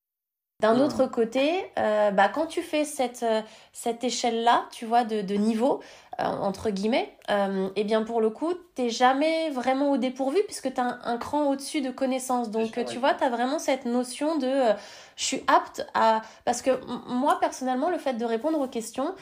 [0.60, 0.82] D'un hmm.
[0.82, 3.42] autre côté, euh, bah, quand tu fais cette, euh,
[3.74, 5.82] cette échelle-là, tu vois, de, de niveau,
[6.20, 10.82] entre guillemets, euh, et bien pour le coup, t'es jamais vraiment au dépourvu puisque tu
[10.82, 12.50] as un, cran au-dessus de connaissances.
[12.50, 14.74] Donc tu vois, tu as vraiment cette notion de euh,
[15.16, 16.22] je suis apte à...
[16.44, 16.72] Parce que
[17.08, 19.14] moi, personnellement, le fait de répondre aux questions,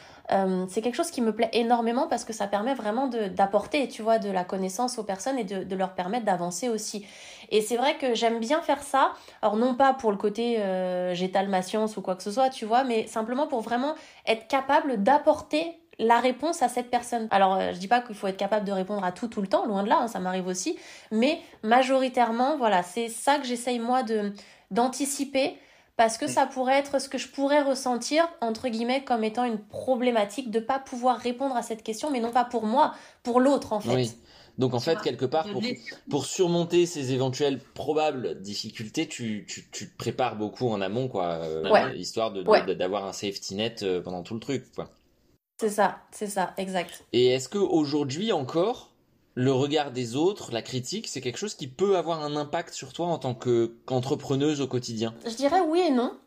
[0.67, 4.17] c'est quelque chose qui me plaît énormément parce que ça permet vraiment d'apporter, tu vois,
[4.17, 7.05] de la connaissance aux personnes et de, de leur permettre d'avancer aussi.
[7.49, 9.13] Et c'est vrai que j'aime bien faire ça.
[9.41, 10.57] Alors non pas pour le côté
[11.13, 13.95] j'étale ma science ou quoi que ce soit, tu vois, mais simplement pour vraiment
[14.27, 17.27] être capable d'apporter la réponse à cette personne.
[17.31, 19.47] Alors, euh, je dis pas qu'il faut être capable de répondre à tout tout le
[19.47, 20.77] temps, loin de là, hein, ça m'arrive aussi,
[21.11, 24.33] mais majoritairement, voilà, c'est ça que j'essaye moi de
[24.71, 25.57] d'anticiper
[25.95, 29.59] parce que ça pourrait être ce que je pourrais ressentir entre guillemets comme étant une
[29.59, 33.73] problématique de pas pouvoir répondre à cette question, mais non pas pour moi, pour l'autre
[33.73, 33.95] en fait.
[33.95, 34.11] Oui.
[34.57, 35.61] Donc en fait, quelque part, pour,
[36.09, 41.41] pour surmonter ces éventuelles probables difficultés, tu, tu, tu te prépares beaucoup en amont, quoi,
[41.43, 44.89] euh, histoire de, d'avoir un safety net euh, pendant tout le truc, quoi.
[45.57, 47.05] C'est ça, c'est ça, exact.
[47.13, 48.91] Et est-ce qu'aujourd'hui encore,
[49.35, 52.93] le regard des autres, la critique, c'est quelque chose qui peut avoir un impact sur
[52.93, 55.13] toi en tant qu'entrepreneuse au quotidien?
[55.25, 56.17] Je dirais oui et non.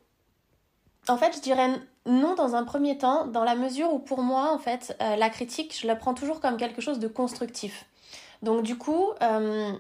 [1.08, 1.68] En fait, je dirais
[2.06, 5.30] non dans un premier temps, dans la mesure où pour moi, en fait, euh, la
[5.30, 7.86] critique, je la prends toujours comme quelque chose de constructif.
[8.42, 9.72] Donc du coup, euh,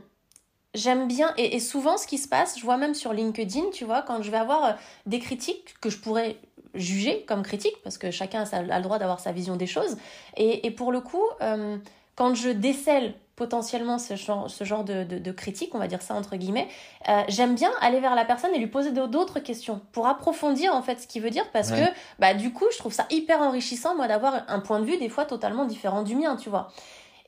[0.74, 4.02] j'aime bien, et, souvent ce qui se passe, je vois même sur LinkedIn, tu vois,
[4.02, 4.72] quand je vais avoir euh,
[5.06, 6.38] des critiques que je pourrais
[6.74, 9.96] juger comme critique, parce que chacun a, le droit d'avoir sa vision des choses.
[10.36, 11.76] Et, pour le coup, euh,
[12.14, 16.14] quand je décèle potentiellement ce genre, ce genre de, de, critique, on va dire ça
[16.14, 16.66] entre guillemets,
[17.08, 20.82] euh, j'aime bien aller vers la personne et lui poser d'autres questions pour approfondir en
[20.82, 21.84] fait ce qu'il veut dire parce que
[22.18, 25.08] bah du coup je trouve ça hyper enrichissant moi d'avoir un point de vue des
[25.08, 26.72] fois totalement différent du mien, tu vois.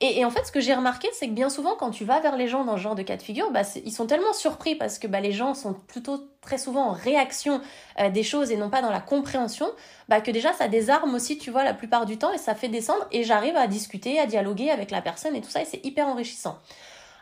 [0.03, 2.35] Et, en fait, ce que j'ai remarqué, c'est que bien souvent, quand tu vas vers
[2.35, 4.97] les gens dans ce genre de cas de figure, bah, ils sont tellement surpris parce
[4.97, 7.61] que bah, les gens sont plutôt très souvent en réaction
[7.99, 9.67] euh, des choses et non pas dans la compréhension,
[10.09, 12.67] bah, que déjà ça désarme aussi, tu vois, la plupart du temps et ça fait
[12.67, 15.85] descendre et j'arrive à discuter, à dialoguer avec la personne et tout ça et c'est
[15.85, 16.57] hyper enrichissant.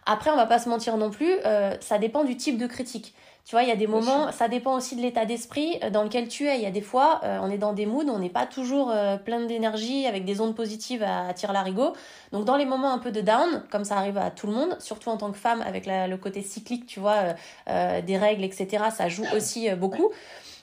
[0.05, 3.13] Après, on va pas se mentir non plus, euh, ça dépend du type de critique.
[3.45, 6.03] Tu vois, il y a des moments, ça dépend aussi de l'état d'esprit euh, dans
[6.03, 6.57] lequel tu es.
[6.57, 8.91] Il y a des fois, euh, on est dans des moods, on n'est pas toujours
[8.91, 11.93] euh, plein d'énergie avec des ondes positives à, à tirer l'arigot.
[12.31, 14.77] Donc dans les moments un peu de down, comme ça arrive à tout le monde,
[14.79, 17.33] surtout en tant que femme avec le côté cyclique, tu vois,
[17.65, 20.11] des règles, etc., ça joue aussi beaucoup.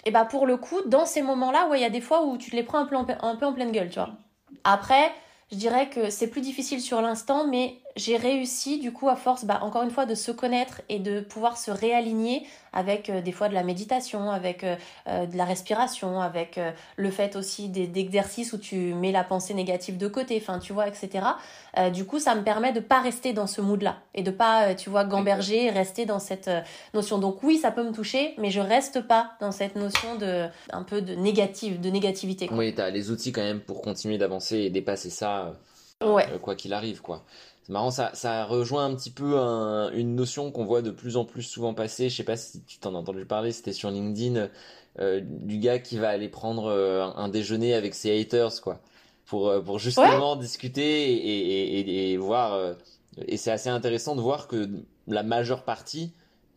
[0.04, 2.38] Et bah pour le coup, dans ces moments-là, ouais, il y a des fois où
[2.38, 4.10] tu te les prends un peu en, un peu en pleine gueule, tu vois.
[4.62, 5.10] Après,
[5.50, 9.44] je dirais que c'est plus difficile sur l'instant, mais j'ai réussi du coup à force,
[9.44, 13.32] bah, encore une fois, de se connaître et de pouvoir se réaligner avec euh, des
[13.32, 14.76] fois de la méditation, avec euh,
[15.08, 16.60] euh, de la respiration, avec
[16.96, 20.86] le fait aussi d'exercices où tu mets la pensée négative de côté, enfin tu vois,
[20.88, 21.24] etc.
[21.92, 24.90] du coup, ça me permet de pas rester dans ce mood-là et de pas, tu
[24.90, 26.50] vois, gamberger rester dans cette
[26.92, 27.18] notion.
[27.18, 30.82] Donc oui, ça peut me toucher, mais je reste pas dans cette notion de un
[30.82, 32.48] peu de négative, de négativité.
[32.52, 35.52] Oui, tu as les outils quand même pour continuer d'avancer et dépasser ça.
[36.04, 36.26] Ouais.
[36.42, 37.24] quoi qu'il arrive, quoi.
[37.66, 39.36] C'est marrant, ça, ça rejoint un petit peu
[39.92, 42.08] une notion qu'on voit de plus en plus souvent passer.
[42.08, 44.48] Je sais pas si tu t'en as entendu parler, c'était sur LinkedIn,
[45.00, 48.78] euh, du gars qui va aller prendre euh, un, déjeuner avec ses haters, quoi,
[49.24, 52.76] pour euh, pour justement discuter et, et, et, voir.
[53.26, 54.70] et c'est assez intéressant de voir que
[55.08, 56.12] la majeure partie,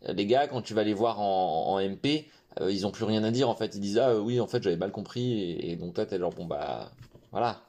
[0.06, 2.28] les gars, quand tu vas les voir en, en MP,
[2.60, 3.48] ils ont plus rien à dire.
[3.48, 5.58] En fait, ils disent ah oui, en fait, j'avais mal compris.
[5.58, 6.92] Et, donc toi, t'es genre bon bah
[7.32, 7.60] voilà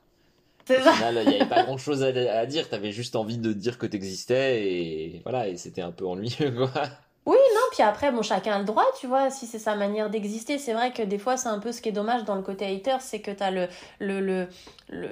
[0.79, 2.69] final, il n'y avait pas grand chose à, dire.
[2.69, 6.05] Tu avais juste envie de dire que tu existais et voilà, et c'était un peu
[6.05, 6.83] ennuyeux, quoi.
[7.25, 10.09] Oui, non, puis après, bon, chacun a le droit, tu vois, si c'est sa manière
[10.09, 10.57] d'exister.
[10.57, 12.65] C'est vrai que des fois, c'est un peu ce qui est dommage dans le côté
[12.65, 13.67] hater, c'est que tu as le,
[13.99, 14.47] le, le,
[14.89, 15.09] le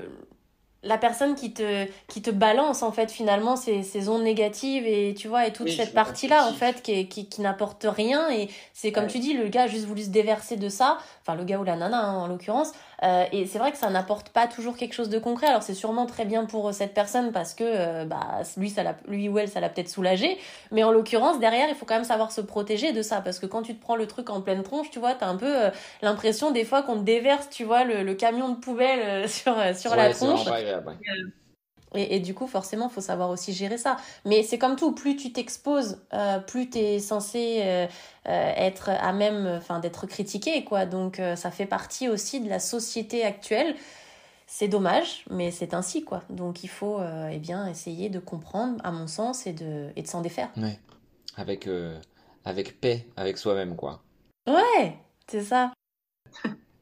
[0.81, 5.13] la personne qui te qui te balance en fait finalement ces, ces ondes négatives et
[5.13, 8.49] tu vois et toute cette partie là en fait qui, qui, qui n'apporte rien et
[8.73, 11.43] c'est comme tu dis le gars a juste voulu se déverser de ça enfin le
[11.43, 12.71] gars ou la nana hein, en l'occurrence
[13.03, 15.47] euh, et c'est vrai que ça n'apporte pas toujours quelque chose de concret.
[15.47, 19.29] Alors c'est sûrement très bien pour cette personne parce que euh, bah, lui, ça lui
[19.29, 20.37] ou elle, ça l'a peut-être soulagé.
[20.71, 23.45] Mais en l'occurrence, derrière, il faut quand même savoir se protéger de ça parce que
[23.45, 25.69] quand tu te prends le truc en pleine tronche, tu vois, t'as un peu euh,
[26.01, 30.13] l'impression des fois qu'on te déverse, tu vois, le, camion de poubelle sur, sur la
[30.13, 30.45] tronche.
[31.95, 33.97] Et, et, du coup, forcément, il faut savoir aussi gérer ça.
[34.25, 37.87] Mais c'est comme tout, plus tu t'exposes, euh, plus tu es censé euh,
[38.27, 40.63] euh, être à même enfin, d'être critiqué.
[40.63, 40.85] Quoi.
[40.85, 43.75] Donc ça fait partie aussi de la société actuelle.
[44.45, 46.03] C'est dommage, mais c'est ainsi.
[46.03, 46.23] quoi.
[46.29, 46.99] Donc il faut
[47.31, 50.49] eh bien, essayer de comprendre, à mon sens, et de, et de s'en défaire.
[50.57, 50.79] Ouais.
[51.37, 51.69] Avec,
[52.45, 53.75] avec paix, avec soi-même.
[53.75, 54.01] quoi.
[54.47, 54.95] Ouais,
[55.27, 55.71] c'est ça.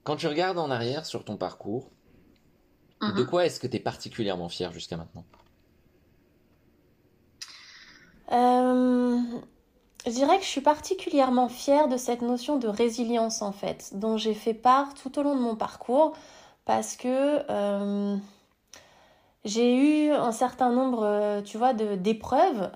[0.03, 1.91] Quand tu regardes en arrière sur ton parcours,
[3.01, 3.27] de mhm.
[3.27, 5.25] quoi est-ce que tu es particulièrement fier jusqu'à maintenant?
[8.31, 9.21] Euh,
[10.05, 14.17] Je dirais que je suis particulièrement fière de cette notion de résilience en fait, dont
[14.17, 16.13] j'ai fait part tout au long de mon parcours,
[16.65, 18.17] parce que euh,
[19.45, 19.75] j'ai
[20.07, 22.71] eu un certain nombre, euh, tu vois, d'épreuves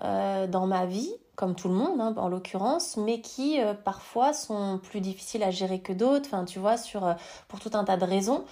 [0.49, 5.01] dans ma vie, comme tout le monde hein, en l'occurrence, mais qui parfois sont plus
[5.01, 7.15] difficiles à gérer que d'autres, enfin tu vois, sur,
[7.47, 8.45] pour tout un tas de raisons.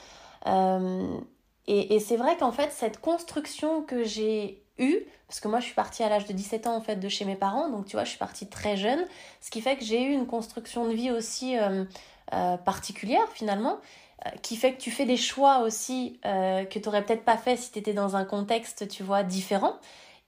[1.69, 5.75] Et, c'est vrai qu'en fait, cette construction que j'ai eue, parce que moi je suis
[5.75, 8.05] partie à l'âge de 17 ans en fait de chez mes parents, donc tu vois
[8.05, 9.05] je suis partie très jeune,
[9.41, 11.85] ce qui fait que j'ai eu une construction de vie aussi euh,
[12.33, 13.77] euh, particulière finalement,
[14.25, 17.57] euh, qui fait que tu fais des choix aussi que tu n'aurais peut-être pas fait
[17.57, 19.75] si tu étais dans un contexte tu vois différent.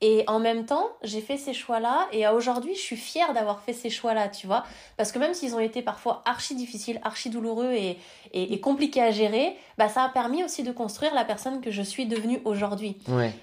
[0.04, 3.74] Et en même temps, j'ai fait ces choix-là et aujourd'hui, je suis fière d'avoir fait
[3.74, 4.64] ces choix-là, tu vois.
[4.98, 8.00] Parce que même s'ils ont été parfois archi difficiles, archi douloureux et,
[8.34, 11.84] et, compliqués à gérer, bah, ça a permis aussi de construire la personne que je
[11.84, 12.98] suis devenue aujourd'hui.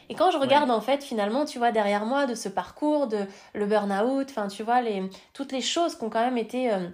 [0.09, 3.25] Et quand je regarde, en fait, finalement, tu vois, derrière moi, de ce parcours, de
[3.55, 6.89] le burn-out, enfin, tu vois, les, toutes les choses qui ont quand même été euh,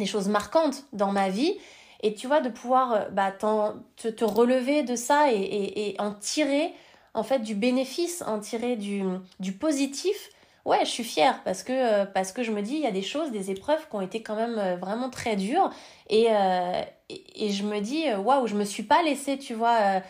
[0.00, 1.56] des choses marquantes dans ma vie,
[2.02, 6.00] et tu vois, de pouvoir euh, bah, te, te, relever de ça et, et, et
[6.00, 6.74] en tirer
[7.16, 9.02] en fait du bénéfice, en tirer du,
[9.40, 10.30] du positif,
[10.66, 12.92] ouais, je suis fière parce que, euh, parce que je me dis, il y a
[12.92, 15.70] des choses, des épreuves qui ont été quand même euh, vraiment très dures.
[16.10, 20.02] Et, euh, et, je me dis, waouh, je me suis pas laissée, tu vois.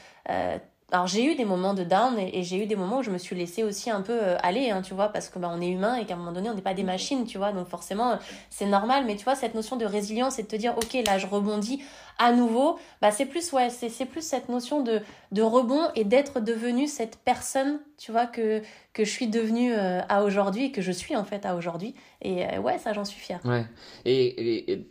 [0.93, 3.19] Alors j'ai eu des moments de down et, j'ai eu des moments où je me
[3.19, 5.97] suis laissée aussi un peu aller, hein, tu vois, parce que bah, on est humain
[5.97, 7.53] et qu'à un moment donné, on n'est pas des machines, tu vois.
[7.53, 8.19] Donc forcément,
[8.51, 9.05] c'est normal.
[9.05, 11.83] Mais tu vois, cette notion de résilience et de te dire, ok, là, je rebondis
[12.19, 15.01] à nouveau, bah c'est plus ouais, c'est plus cette notion de,
[15.33, 18.63] de rebond et d'être devenu cette personne, tu vois, que,
[18.95, 21.95] que je suis devenue euh, à aujourd'hui et que je suis en fait à aujourd'hui.
[22.23, 23.41] Et euh, ouais, ça j'en suis fière.
[23.45, 23.67] Ouais.
[24.05, 24.89] Et, et,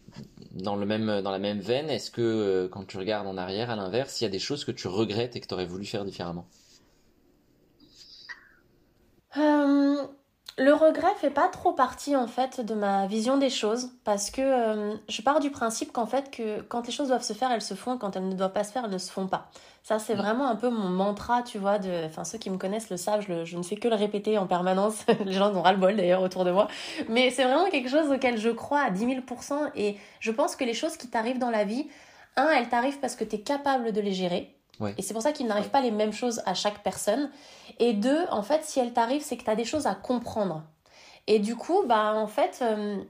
[0.55, 3.69] dans, le même, dans la même veine, est-ce que euh, quand tu regardes en arrière,
[3.69, 5.85] à l'inverse, il y a des choses que tu regrettes et que tu aurais voulu
[5.85, 6.47] faire différemment?
[10.57, 14.41] Le regret fait pas trop partie en fait de ma vision des choses parce que
[14.41, 17.61] euh, je pars du principe qu'en fait que quand les choses doivent se faire elles
[17.61, 19.49] se font quand elles ne doivent pas se faire elles ne se font pas.
[19.83, 20.19] Ça c'est mm.
[20.19, 23.25] vraiment un peu mon mantra tu vois de enfin ceux qui me connaissent le savent
[23.27, 25.97] je, je ne fais que le répéter en permanence les gens ont ras le bol
[25.97, 26.69] d'ailleurs autour de moi
[27.09, 30.63] mais c'est vraiment quelque chose auquel je crois à 10 000% et je pense que
[30.63, 31.85] les choses qui t'arrivent dans la vie
[32.37, 34.54] un elles t'arrivent parce que tu es capable de les gérer
[34.97, 37.29] et c'est pour ça qu'il n'arrive pas les mêmes choses à chaque personne.
[37.79, 40.63] Et deux, en fait, si elle t'arrive, c'est que tu as des choses à comprendre.
[41.27, 43.03] Et du coup, bah, en fait, euh,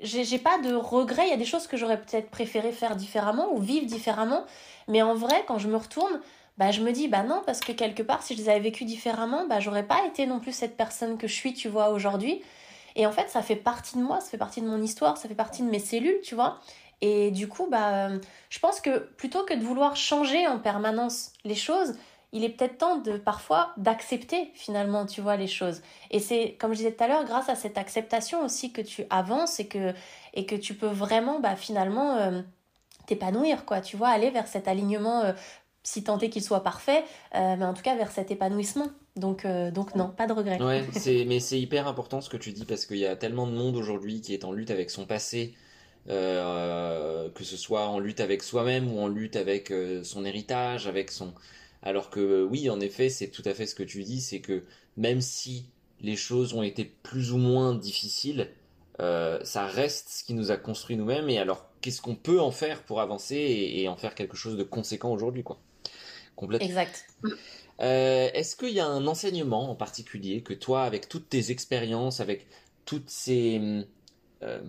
[0.00, 1.26] j'ai pas de regrets.
[1.26, 4.44] Il y a des choses que j'aurais peut-être préféré faire différemment ou vivre différemment.
[4.88, 6.20] Mais en vrai, quand je me retourne,
[6.58, 8.84] bah, je me dis, bah non, parce que quelque part, si je les avais vécues
[8.84, 12.42] différemment, bah, j'aurais pas été non plus cette personne que je suis, tu vois, aujourd'hui.
[12.96, 15.28] Et en fait, ça fait partie de moi, ça fait partie de mon histoire, ça
[15.28, 16.60] fait partie de mes cellules, tu vois.
[17.02, 18.08] Et du coup, bah,
[18.48, 21.94] je pense que plutôt que de vouloir changer en permanence les choses,
[22.32, 25.80] il est peut-être temps de parfois d'accepter finalement, tu vois, les choses.
[26.10, 29.04] Et c'est, comme je disais tout à l'heure, grâce à cette acceptation aussi que tu
[29.10, 29.94] avances et que,
[30.34, 32.42] et que tu peux vraiment, bah, finalement, euh,
[33.06, 35.32] t'épanouir, quoi, tu vois, aller vers cet alignement, euh,
[35.82, 38.88] si tant est qu'il soit parfait, euh, mais en tout cas vers cet épanouissement.
[39.14, 40.60] Donc, donc non, pas de regret.
[40.60, 40.84] Ouais,
[41.26, 43.76] mais c'est hyper important ce que tu dis parce qu'il y a tellement de monde
[43.76, 45.54] aujourd'hui qui est en lutte avec son passé,
[46.08, 50.86] euh, que ce soit en lutte avec soi-même ou en lutte avec euh, son héritage,
[50.86, 51.34] avec son...
[51.82, 54.62] Alors que oui, en effet, c'est tout à fait ce que tu dis, c'est que
[54.96, 55.66] même si
[56.00, 58.48] les choses ont été plus ou moins difficiles,
[59.00, 61.28] euh, ça reste ce qui nous a construit nous-mêmes.
[61.28, 64.64] Et alors, qu'est-ce qu'on peut en faire pour avancer et, en faire quelque chose de
[64.64, 65.58] conséquent aujourd'hui, quoi?
[66.34, 66.66] Complètement.
[66.66, 67.06] Exact.
[67.78, 72.46] Est-ce qu'il y a un enseignement en particulier que toi, avec toutes tes expériences, avec
[72.84, 73.86] toutes ces
[74.46, 74.60] euh,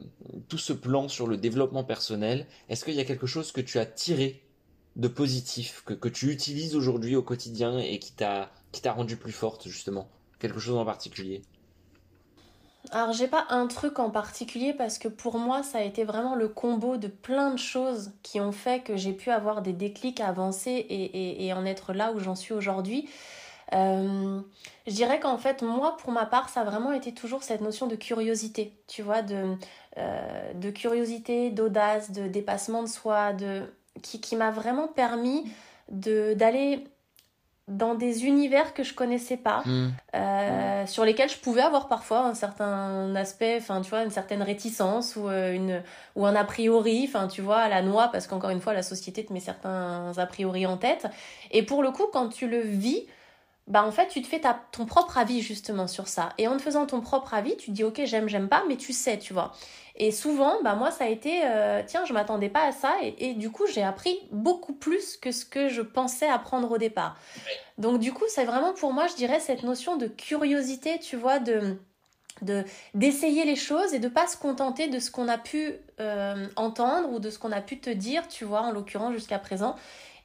[0.50, 3.80] tout ce plan sur le développement personnel, est-ce qu'il y a quelque chose que tu
[3.80, 4.44] as tiré
[4.96, 8.50] de positif, que, que tu utilises aujourd'hui au quotidien et qui t'a
[8.86, 10.10] rendu plus forte justement
[10.40, 11.42] Quelque chose en particulier?
[12.92, 16.36] Alors j'ai pas un truc en particulier parce que pour moi ça a été vraiment
[16.36, 20.22] le combo de plein de choses qui ont fait que j'ai pu avoir des déclics,
[20.22, 23.10] avancer et, et, et en être là où j'en suis aujourd'hui.
[23.74, 24.40] Euh,
[24.86, 27.88] je dirais qu'en fait, moi, pour ma part, ça a vraiment été toujours cette notion
[27.88, 29.56] de curiosité, tu vois, de,
[29.98, 33.64] euh, de curiosité, d'audace, de dépassement de soi, de,
[34.02, 35.52] qui, qui m'a vraiment permis
[35.90, 36.84] d'aller
[37.68, 39.88] dans des univers que je connaissais pas, mmh.
[40.16, 44.42] euh, sur lesquels je pouvais avoir parfois un certain aspect, enfin tu vois, une certaine
[44.42, 45.84] réticence ou une
[46.16, 48.84] ou un a priori, enfin tu vois, à la noix parce qu'encore une fois la
[48.84, 51.08] société te met certains a priori en tête.
[51.52, 53.06] Et pour le coup, quand tu le vis,
[53.68, 56.30] bah en fait tu te fais ta, ton propre avis justement sur ça.
[56.38, 58.78] Et en te faisant ton propre avis, tu te dis ok j'aime, j'aime pas, mais
[58.78, 59.52] tu sais, tu vois.
[59.96, 63.34] Et souvent, bah moi ça a été, euh, tiens je m'attendais pas à ça et,
[63.34, 67.18] du coup j'ai appris beaucoup plus que ce que je pensais apprendre au départ.
[67.78, 71.40] Donc du coup c'est vraiment pour moi je dirais cette notion de curiosité, tu vois,
[71.40, 71.78] de
[72.44, 72.64] de
[72.94, 77.12] d'essayer les choses et de pas se contenter de ce qu'on a pu euh, entendre
[77.12, 79.76] ou de ce qu'on a pu te dire, tu vois, en l'occurrence jusqu'à présent,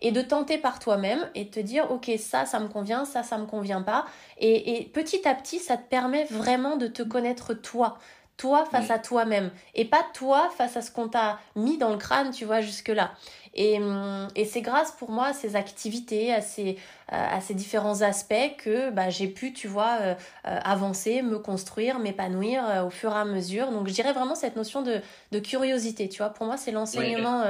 [0.02, 3.22] et de tenter par toi-même et de te dire, ok, ça, ça me convient, ça,
[3.22, 4.04] ça me convient pas.
[4.38, 7.98] Et, petit à petit, ça te permet vraiment de te connaître toi,
[8.36, 11.98] toi face à toi-même, et pas toi face à ce qu'on t'a mis dans le
[11.98, 13.12] crâne, tu vois, jusque-là.
[13.54, 16.78] Et, hum, et c'est grâce pour moi à ces activités, à ces,
[17.08, 20.14] à ces différents aspects que bah, j'ai pu, tu vois, euh,
[20.48, 23.70] euh, avancer, me construire, m'épanouir euh, au fur et à mesure.
[23.70, 25.00] Donc je dirais vraiment cette notion de,
[25.30, 26.30] de curiosité, tu vois.
[26.30, 27.44] Pour moi, c'est l'enseignement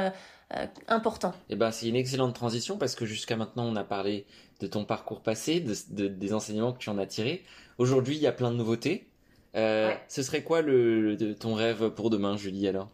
[0.55, 1.31] euh, important.
[1.49, 4.27] Et eh ben, c'est une excellente transition parce que jusqu'à maintenant, on a parlé
[4.61, 7.43] de ton parcours passé, de, des enseignements que tu en as tirés.
[7.79, 9.09] Aujourd'hui, il y a plein de nouveautés.
[9.55, 12.89] Euh, ce serait quoi le, ton rêve pour demain, Julie, alors?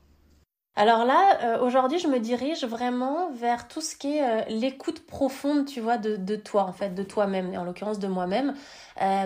[0.77, 5.67] Alors là, euh, aujourd'hui, je me dirige vraiment vers tout ce qui est l'écoute profonde,
[5.67, 8.55] tu vois, de, de, toi, en fait, de toi-même, en l'occurrence de moi-même,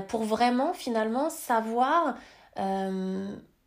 [0.09, 2.17] pour vraiment, finalement, savoir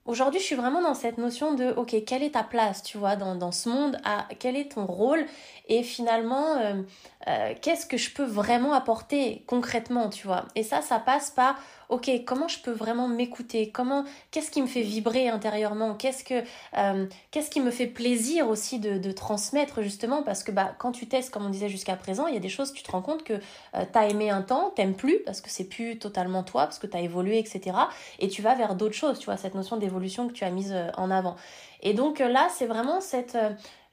[0.05, 3.15] Aujourd'hui, je suis vraiment dans cette notion de, ok, quelle est ta place, tu vois,
[3.15, 5.25] dans, dans ce monde, à, quel est ton rôle?
[5.67, 6.83] Et finalement, euh,
[7.27, 10.45] euh, qu'est-ce que je peux vraiment apporter concrètement, tu vois?
[10.53, 11.55] Et ça, ça passe par,
[11.89, 16.43] ok, comment je peux vraiment m'écouter, comment, qu'est-ce qui me fait vibrer intérieurement, qu'est-ce que,
[16.77, 20.91] euh, qu'est-ce qui me fait plaisir aussi de, de, transmettre justement, parce que bah, quand
[20.91, 23.01] tu testes, comme on disait jusqu'à présent, il y a des choses, tu te rends
[23.01, 26.43] compte que euh, tu as aimé un temps, t'aimes plus, parce que c'est plus totalement
[26.43, 27.75] toi, parce que tu as évolué, etc.
[28.19, 30.75] Et tu vas vers d'autres choses, tu vois, cette notion d'évolution que tu as mise
[30.97, 31.35] en avant.
[31.81, 33.37] Et donc là, c'est vraiment cette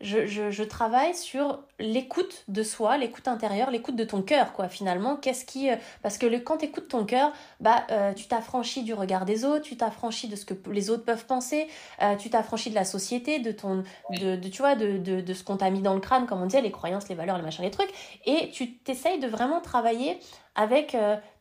[0.03, 5.17] je, travaille sur l'écoute de soi, l'écoute intérieure, l'écoute de ton cœur, quoi, finalement.
[5.17, 5.71] Qu'est-ce qui.
[5.71, 9.25] Euh, parce que le, quand tu écoutes ton cœur, bah, euh, tu t'affranchis du regard
[9.25, 11.69] des autres, tu t'affranchis de ce que les autres peuvent penser,
[12.03, 13.85] euh, tu t'affranchis de la société, de ton.
[14.11, 16.63] De, tu vois, de, de, ce qu'on t'a mis dans le crâne, comme on disait,
[16.63, 17.93] les croyances, les valeurs, les machins, les trucs.
[18.27, 20.19] Et tu t'essayes de vraiment travailler
[20.55, 20.97] avec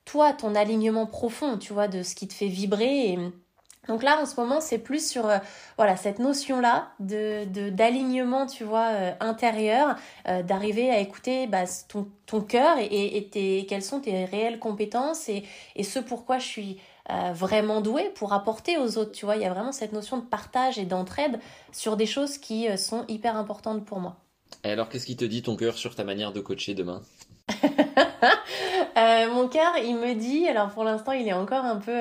[0.06, 3.20] toi, ton alignement profond, tu vois, de ce qui te fait vibrer et
[3.88, 5.40] donc là, en ce moment, c'est plus sur euh,
[5.78, 9.96] voilà cette notion-là de d'alignement, tu vois, euh, intérieur,
[10.28, 14.60] euh, d'arriver à écouter bah, ton, ton cœur et, et, tes, quelles sont tes réelles
[14.60, 15.44] compétences et,
[15.76, 16.78] et ce pourquoi je suis
[17.34, 19.12] vraiment douée pour apporter aux autres.
[19.12, 21.42] Tu vois, il y a vraiment cette notion de partage et d'entraide
[21.74, 24.16] sur des choses qui sont hyper importantes pour moi.
[24.64, 27.02] Et alors, qu'est-ce qui te dit ton cœur sur ta manière de coacher demain?
[28.96, 32.00] Mon cœur, il me dit, alors pour l'instant, il est encore un peu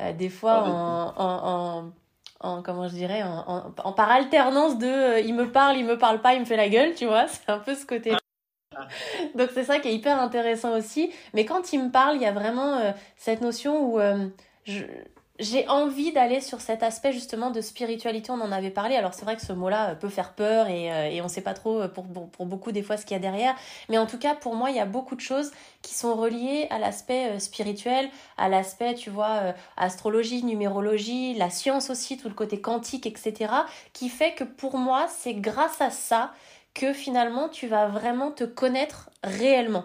[0.00, 1.92] euh, des fois en, en,
[2.40, 5.98] en, comment je dirais, en, en, par alternance de euh, il me parle, il me
[5.98, 8.12] parle pas, il me fait la gueule, tu vois, c'est un peu ce côté.
[9.34, 11.10] Donc c'est ça qui est hyper intéressant aussi.
[11.32, 14.00] Mais quand il me parle, il y a vraiment euh, cette notion où
[14.64, 14.84] je,
[15.38, 18.96] j'ai envie d'aller sur cet aspect justement de spiritualité, on en avait parlé.
[18.96, 21.42] Alors c'est vrai que ce mot-là euh, peut faire peur et, euh, on ne sait
[21.42, 23.54] pas trop euh, pour, pour, beaucoup des fois ce qu'il y a derrière.
[23.88, 26.66] Mais en tout cas, pour moi, il y a beaucoup de choses qui sont reliées
[26.70, 28.08] à l'aspect spirituel,
[28.38, 33.52] à l'aspect, tu vois, astrologie, numérologie, la science aussi, tout le côté quantique, etc.
[33.92, 36.32] qui fait que pour moi, c'est grâce à ça
[36.74, 39.84] que finalement tu vas vraiment te connaître réellement.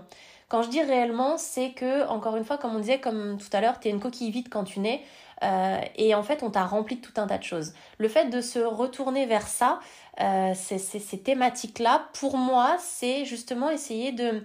[0.51, 3.61] Quand je dis réellement, c'est que, encore une fois, comme on disait, comme tout à
[3.61, 5.01] l'heure, tu es une coquille vide quand tu nais.
[5.43, 7.73] Euh, et en fait, on t'a rempli de tout un tas de choses.
[7.97, 9.79] Le fait de se retourner vers ça,
[10.19, 14.43] euh, ces thématiques-là, pour moi, c'est justement essayer de,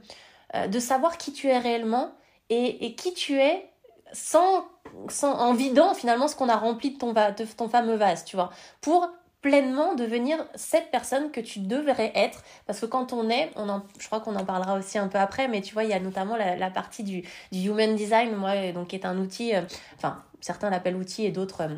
[0.54, 2.12] euh, de savoir qui tu es réellement
[2.48, 3.70] et, et qui tu es
[4.12, 4.64] sans,
[5.08, 8.36] sans, en vidant finalement ce qu'on a rempli de ton, de ton fameux vase, tu
[8.36, 9.10] vois, pour
[9.46, 14.06] pleinement devenir cette personne que tu devrais être parce que quand on est on je
[14.06, 16.36] crois qu'on en parlera aussi un peu après mais tu vois il y a notamment
[16.36, 17.22] la, partie du,
[17.52, 19.52] human design moi donc qui est un outil
[19.96, 21.76] enfin certains l'appellent outil et d'autres euh,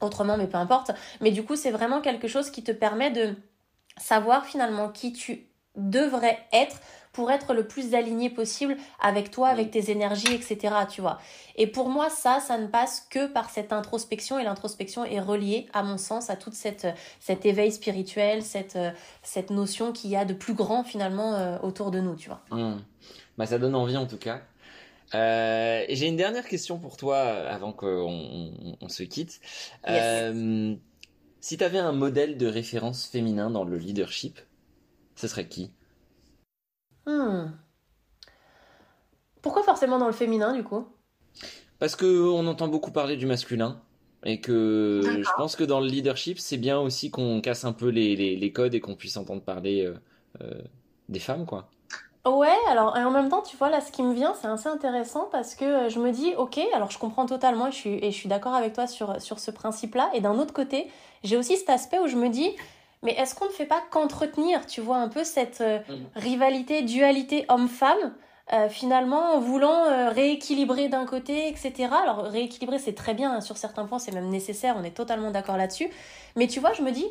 [0.00, 0.92] autrement, mais peu importe.
[1.20, 3.34] Mais du coup, c'est vraiment quelque chose qui te permet de
[3.96, 5.46] savoir finalement qui tu
[5.76, 6.76] devrais être
[7.20, 10.74] pour être le plus aligné possible avec toi, avec tes énergies, etc.
[10.90, 11.18] Tu vois.
[11.54, 15.66] Et pour moi, ça, ça ne passe que par cette introspection et l'introspection est reliée,
[15.74, 16.86] à mon sens, à toute cette
[17.18, 18.78] cet éveil spirituel, cette
[19.22, 22.40] cette notion qu'il y a de plus grand finalement euh, autour de nous, tu vois.
[22.52, 22.78] Mmh.
[23.36, 24.40] Bah, ça donne envie en tout cas.
[25.14, 28.50] Euh, J'ai une dernière question pour toi avant qu'on
[28.80, 29.42] on, se quitte.
[29.90, 30.74] Euh,
[31.42, 34.40] si tu avais un modèle de référence féminin dans le leadership,
[35.16, 35.70] ce serait qui?
[37.06, 37.52] Hmm.
[39.42, 40.86] Pourquoi forcément dans le féminin du coup?
[41.78, 43.80] Parce qu'on entend beaucoup parler du masculin
[44.24, 47.88] et que je pense que dans le leadership, c'est bien aussi qu'on casse un peu
[47.88, 49.94] les, les, les codes et qu'on puisse entendre parler euh,
[50.42, 50.60] euh
[51.08, 51.68] des femmes, quoi.
[52.26, 55.28] Ouais, alors en même temps, tu vois, là, ce qui me vient, c'est assez intéressant
[55.32, 58.10] parce que euh, je me dis, ok, alors je comprends totalement et je suis, et
[58.10, 60.10] je suis d'accord avec toi sur, sur ce principe-là.
[60.12, 60.90] Et d'un autre côté,
[61.24, 62.54] j'ai aussi cet aspect où je me dis,
[63.02, 66.06] mais est-ce qu'on ne fait pas qu'entretenir, tu vois, un peu cette euh, mm.
[66.16, 68.14] rivalité, dualité homme-femme
[68.52, 71.88] euh, finalement, en voulant rééquilibrer d'un côté, etc.
[72.02, 75.30] Alors, rééquilibrer, c'est très bien, hein, sur certains points, c'est même nécessaire, on est totalement
[75.30, 75.88] d'accord là-dessus.
[76.34, 77.06] Mais tu vois, je me dis,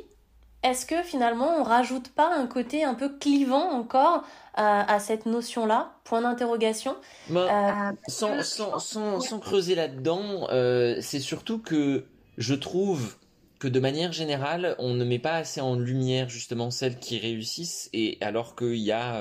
[0.62, 4.24] est-ce que finalement on rajoute pas un côté un peu clivant encore
[4.56, 5.94] à, cette notion-là?
[6.04, 6.98] Point d'interrogation.
[7.30, 12.06] Bah, euh, sans, sans, creuser là-dedans, euh, c'est surtout que
[12.38, 13.16] je trouve
[13.60, 17.90] que de manière générale, on ne met pas assez en lumière justement celles qui réussissent,
[17.94, 19.16] et alors qu'il y a,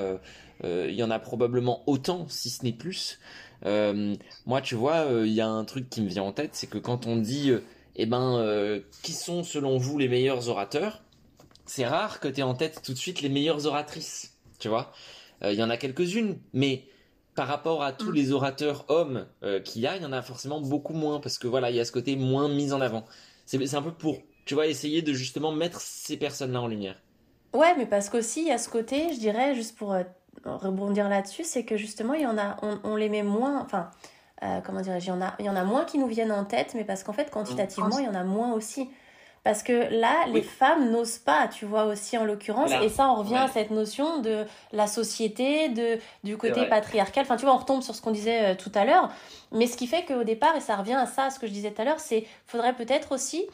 [0.64, 3.18] euh, il y en a probablement autant, si ce n'est plus.
[3.64, 6.78] moi, tu vois, il y a un truc qui me vient en tête, c'est que
[6.78, 7.52] quand on dit,
[7.96, 11.02] eh ben, qui sont selon vous les meilleurs orateurs
[11.68, 14.92] c'est rare que tu aies en tête tout de suite les meilleures oratrices, tu vois.
[15.42, 16.84] Il euh, y en a quelques-unes, mais
[17.34, 18.14] par rapport à tous mm.
[18.14, 21.38] les orateurs hommes euh, qu'il y a, il y en a forcément beaucoup moins, parce
[21.38, 23.04] que voilà, il y a ce côté moins mis en avant.
[23.48, 27.00] C'est un peu pour, tu vois, essayer de justement mettre ces personnes-là en lumière.
[27.54, 30.02] Ouais, mais parce qu'aussi, il y a ce côté, je dirais, juste pour euh,
[30.44, 33.90] rebondir là-dessus, c'est que justement, il y en a, on, les met moins, enfin,
[34.66, 36.44] comment dirais-je, il, y en a, il y en a moins qui nous viennent en
[36.44, 38.90] tête, mais parce qu'en fait, quantitativement, il y en a moins aussi.
[39.48, 42.70] Parce que là, les femmes n'osent pas, tu vois, aussi en l'occurrence.
[42.82, 47.22] Et ça, on revient à cette notion de la société, de, du côté patriarcal.
[47.22, 49.08] Enfin, tu vois, on retombe sur ce qu'on disait euh, tout à l'heure.
[49.50, 51.52] Mais ce qui fait qu'au départ, et ça revient à ça, à ce que je
[51.52, 53.46] disais tout à l'heure, c'est faudrait peut-être aussi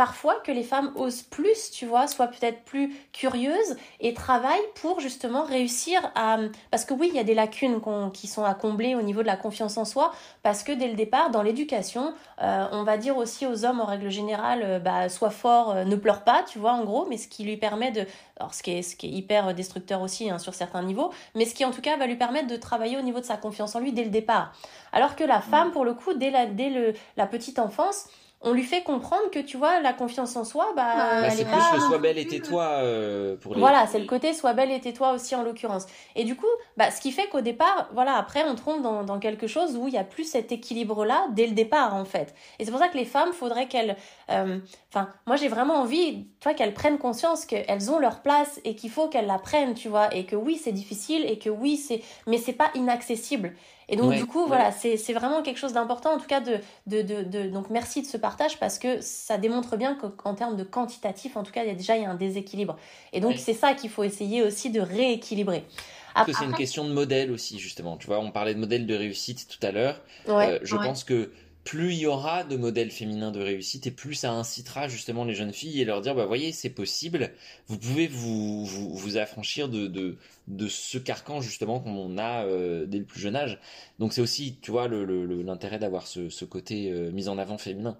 [0.00, 4.98] parfois que les femmes osent plus, tu vois, soient peut-être plus curieuses et travaillent pour
[4.98, 6.38] justement réussir à...
[6.70, 7.82] Parce que oui, il y a des lacunes
[8.14, 10.94] qui sont à combler au niveau de la confiance en soi, parce que dès le
[10.94, 15.10] départ, dans l'éducation, euh, on va dire aussi aux hommes en règle générale, euh, bah,
[15.10, 17.90] sois fort, euh, ne pleure pas, tu vois, en gros, mais ce qui lui permet
[17.90, 18.06] de...
[18.38, 21.44] Alors ce qui est, ce qui est hyper destructeur aussi hein, sur certains niveaux, mais
[21.44, 23.74] ce qui en tout cas va lui permettre de travailler au niveau de sa confiance
[23.74, 24.54] en lui dès le départ.
[24.94, 28.06] Alors que la femme, pour le coup, dès la, dès le, la petite enfance,
[28.42, 31.74] on lui fait comprendre que tu vois la confiance en soi bah, bah c'est plus
[31.74, 33.60] le sois belle et tais-toi euh, pour les...
[33.60, 35.86] voilà c'est le côté sois belle et tais-toi aussi en l'occurrence.
[36.16, 36.46] Et du coup
[36.78, 39.94] bah ce qui fait qu'au départ voilà après on tombe dans, quelque chose où il
[39.94, 42.34] y a plus cet équilibre là dès le départ en fait.
[42.58, 43.96] Et c'est pour ça que les femmes faudrait qu'elles
[44.30, 44.58] euh,
[44.90, 48.90] enfin moi j'ai vraiment envie tu qu'elles prennent conscience qu'elles ont leur place et qu'il
[48.90, 52.02] faut qu'elles la prennent tu vois et que oui c'est difficile et que oui c'est
[52.26, 53.52] mais c'est pas inaccessible
[53.90, 57.02] et donc, du coup, voilà, c'est vraiment quelque chose d'important, en tout cas, de, de,
[57.02, 61.36] de, Donc, merci de ce partage parce que ça démontre bien qu'en termes de quantitatif,
[61.36, 62.76] en tout cas, il y a déjà il y a un déséquilibre.
[63.12, 65.64] Et donc, c'est ça qu'il faut essayer aussi de rééquilibrer.
[66.14, 67.96] Parce que c'est une question de modèle aussi, justement.
[67.96, 70.00] Tu vois, on parlait de modèle de réussite tout à l'heure.
[70.28, 71.32] Euh, je pense que
[71.64, 75.34] plus il y aura de modèles féminins de réussite et plus ça incitera justement les
[75.34, 77.32] jeunes filles et leur dire bah voyez c'est possible.
[77.66, 80.16] Vous pouvez vous vous, vous affranchir de, de,
[80.48, 83.60] de ce carcan justement qu'on a euh, dès le plus jeune âge.
[83.98, 87.96] Donc c'est aussi tu vois l'intérêt d'avoir ce, ce, côté euh, mis en avant féminin.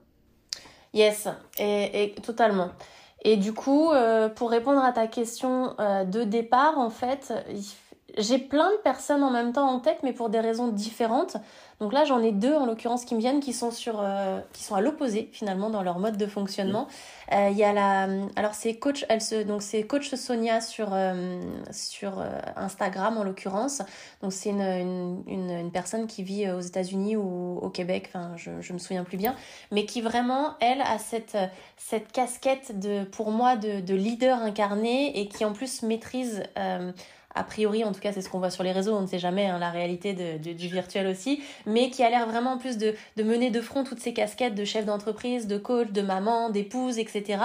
[0.94, 2.70] Yes et, et totalement.
[3.22, 7.32] Et du coup euh, pour répondre à ta question de départ en fait
[8.18, 11.36] j'ai plein de personnes en même temps en tête mais pour des raisons différentes
[11.80, 14.62] donc là, j'en ai deux en l'occurrence qui me viennent, qui sont sur, euh, qui
[14.62, 16.86] sont à l'opposé finalement dans leur mode de fonctionnement.
[17.32, 18.06] Euh, il y a la,
[18.36, 21.40] alors c'est coach, elle se, donc c'est coach Sonia sur euh,
[21.70, 22.22] sur
[22.56, 23.80] Instagram en l'occurrence.
[24.20, 28.50] Donc c'est une, une, une, personne qui vit aux États-Unis ou au Québec, enfin je
[28.61, 29.34] je me souviens plus bien,
[29.70, 31.38] mais qui vraiment elle a cette
[31.78, 36.42] cette casquette de pour moi de, de leader incarné et qui en plus maîtrise
[37.35, 39.18] a priori, en tout cas, c'est ce qu'on voit sur les réseaux, on ne sait
[39.18, 43.22] jamais hein, la réalité du virtuel aussi, mais qui a l'air vraiment plus de, de,
[43.22, 47.39] mener de front toutes ces casquettes de chef d'entreprise, de coach, de maman, d'épouse, etc.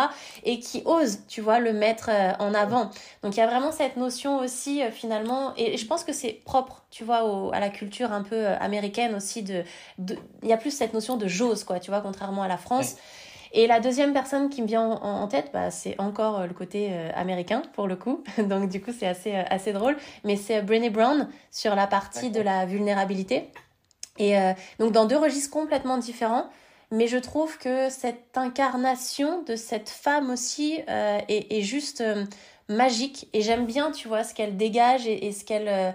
[0.43, 2.89] et qui ose, tu vois, le mettre euh, en avant.
[3.21, 6.41] Donc il y a vraiment cette notion aussi, euh, finalement, et je pense que c'est
[6.45, 9.63] propre, tu vois, à la culture un peu euh, américaine aussi, de,
[9.99, 12.95] il y a plus cette notion de j'ose, quoi, tu vois, contrairement à la France.
[13.57, 16.89] Et la deuxième personne qui me vient en, tête, bah, c'est encore euh, le côté
[16.91, 18.21] euh, américain pour le coup.
[18.37, 19.95] Donc du coup, c'est assez, euh, assez drôle.
[20.25, 23.49] Mais c'est Brené Brown sur la partie de la vulnérabilité.
[24.17, 24.37] Et
[24.79, 26.45] donc dans deux registres complètement différents.
[26.89, 32.01] Mais je trouve que cette incarnation de cette femme aussi est, est, juste
[32.69, 33.27] magique.
[33.33, 35.91] Et j'aime bien tu vois ce qu'elle dégage et, ce qu'elle euh,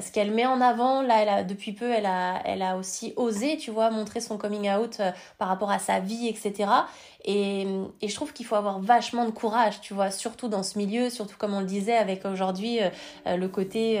[0.00, 1.02] ce qu'elle met en avant.
[1.02, 4.38] Là elle a, depuis peu elle a elle a aussi osé tu vois montrer son
[4.38, 6.70] coming out euh, par rapport à sa vie etc
[7.24, 7.66] et,
[8.00, 11.10] et je trouve qu'il faut avoir vachement de courage tu vois surtout dans ce milieu
[11.10, 14.00] surtout comme on le disait avec aujourd'hui euh, le côté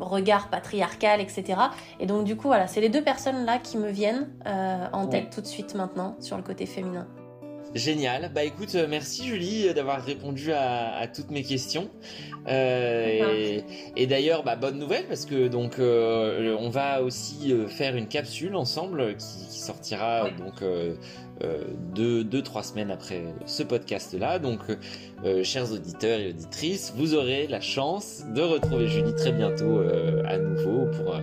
[0.00, 1.58] regard patriarcal etc
[2.00, 5.30] et donc du coup voilà c'est les deux personnes là qui me viennent en tête
[5.30, 7.06] tout de suite maintenant sur le côté féminin
[7.74, 8.30] Génial.
[8.32, 11.90] Bah écoute, euh, merci Julie d'avoir répondu à, à, toutes mes questions.
[12.46, 13.64] Euh, et,
[13.96, 18.06] et d'ailleurs, bah, bonne nouvelle parce que donc euh, on va aussi euh, faire une
[18.06, 20.94] capsule ensemble qui, qui sortira donc euh,
[21.42, 21.64] euh,
[21.94, 24.38] deux, deux, trois semaines après ce podcast-là.
[24.38, 24.60] Donc,
[25.24, 30.22] euh, chers auditeurs et auditrices, vous aurez la chance de retrouver Julie très bientôt euh,
[30.26, 31.16] à nouveau pour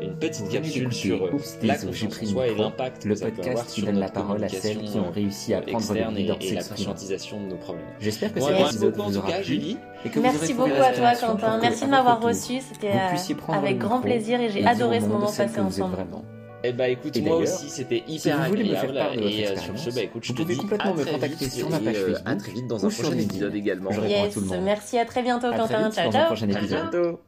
[0.00, 3.82] une petite vous capsule sur Oups, la confiance en soi et l'impact le podcast qui
[3.82, 6.64] donne la parole à celles qui ont réussi à prendre le lead et, et la
[6.64, 7.84] conscientisation de nos problèmes.
[8.00, 9.44] J'espère que ouais, cet épisode vous tout aura cas, plu.
[9.44, 9.76] Julie.
[10.04, 11.56] Et que Merci vous beaucoup à toi, Quentin.
[11.58, 12.60] que, Merci de m'avoir reçu.
[12.60, 15.94] C'était euh, avec grand plaisir et j'ai adoré ce moment passé que ensemble.
[15.94, 16.24] vraiment.
[16.64, 19.12] Eh bah écoute, Et moi d'ailleurs, aussi c'était Si hyper vous voulez me faire part
[19.14, 20.90] de votre et euh, sur expérience, ce bah écoute, je vous te pouvez dis complètement
[20.90, 22.78] à me très contacter vite sur ma page et, euh, Facebook à très vite dans
[22.82, 23.90] ou un sur prochain épisode également.
[23.92, 24.64] Je réponds à Yes, tout le monde.
[24.64, 25.84] merci, à très bientôt, À très Quentin.
[25.84, 26.26] vite Ciao, dans un ciao.
[26.26, 26.90] prochain À épisode.
[26.90, 27.27] bientôt.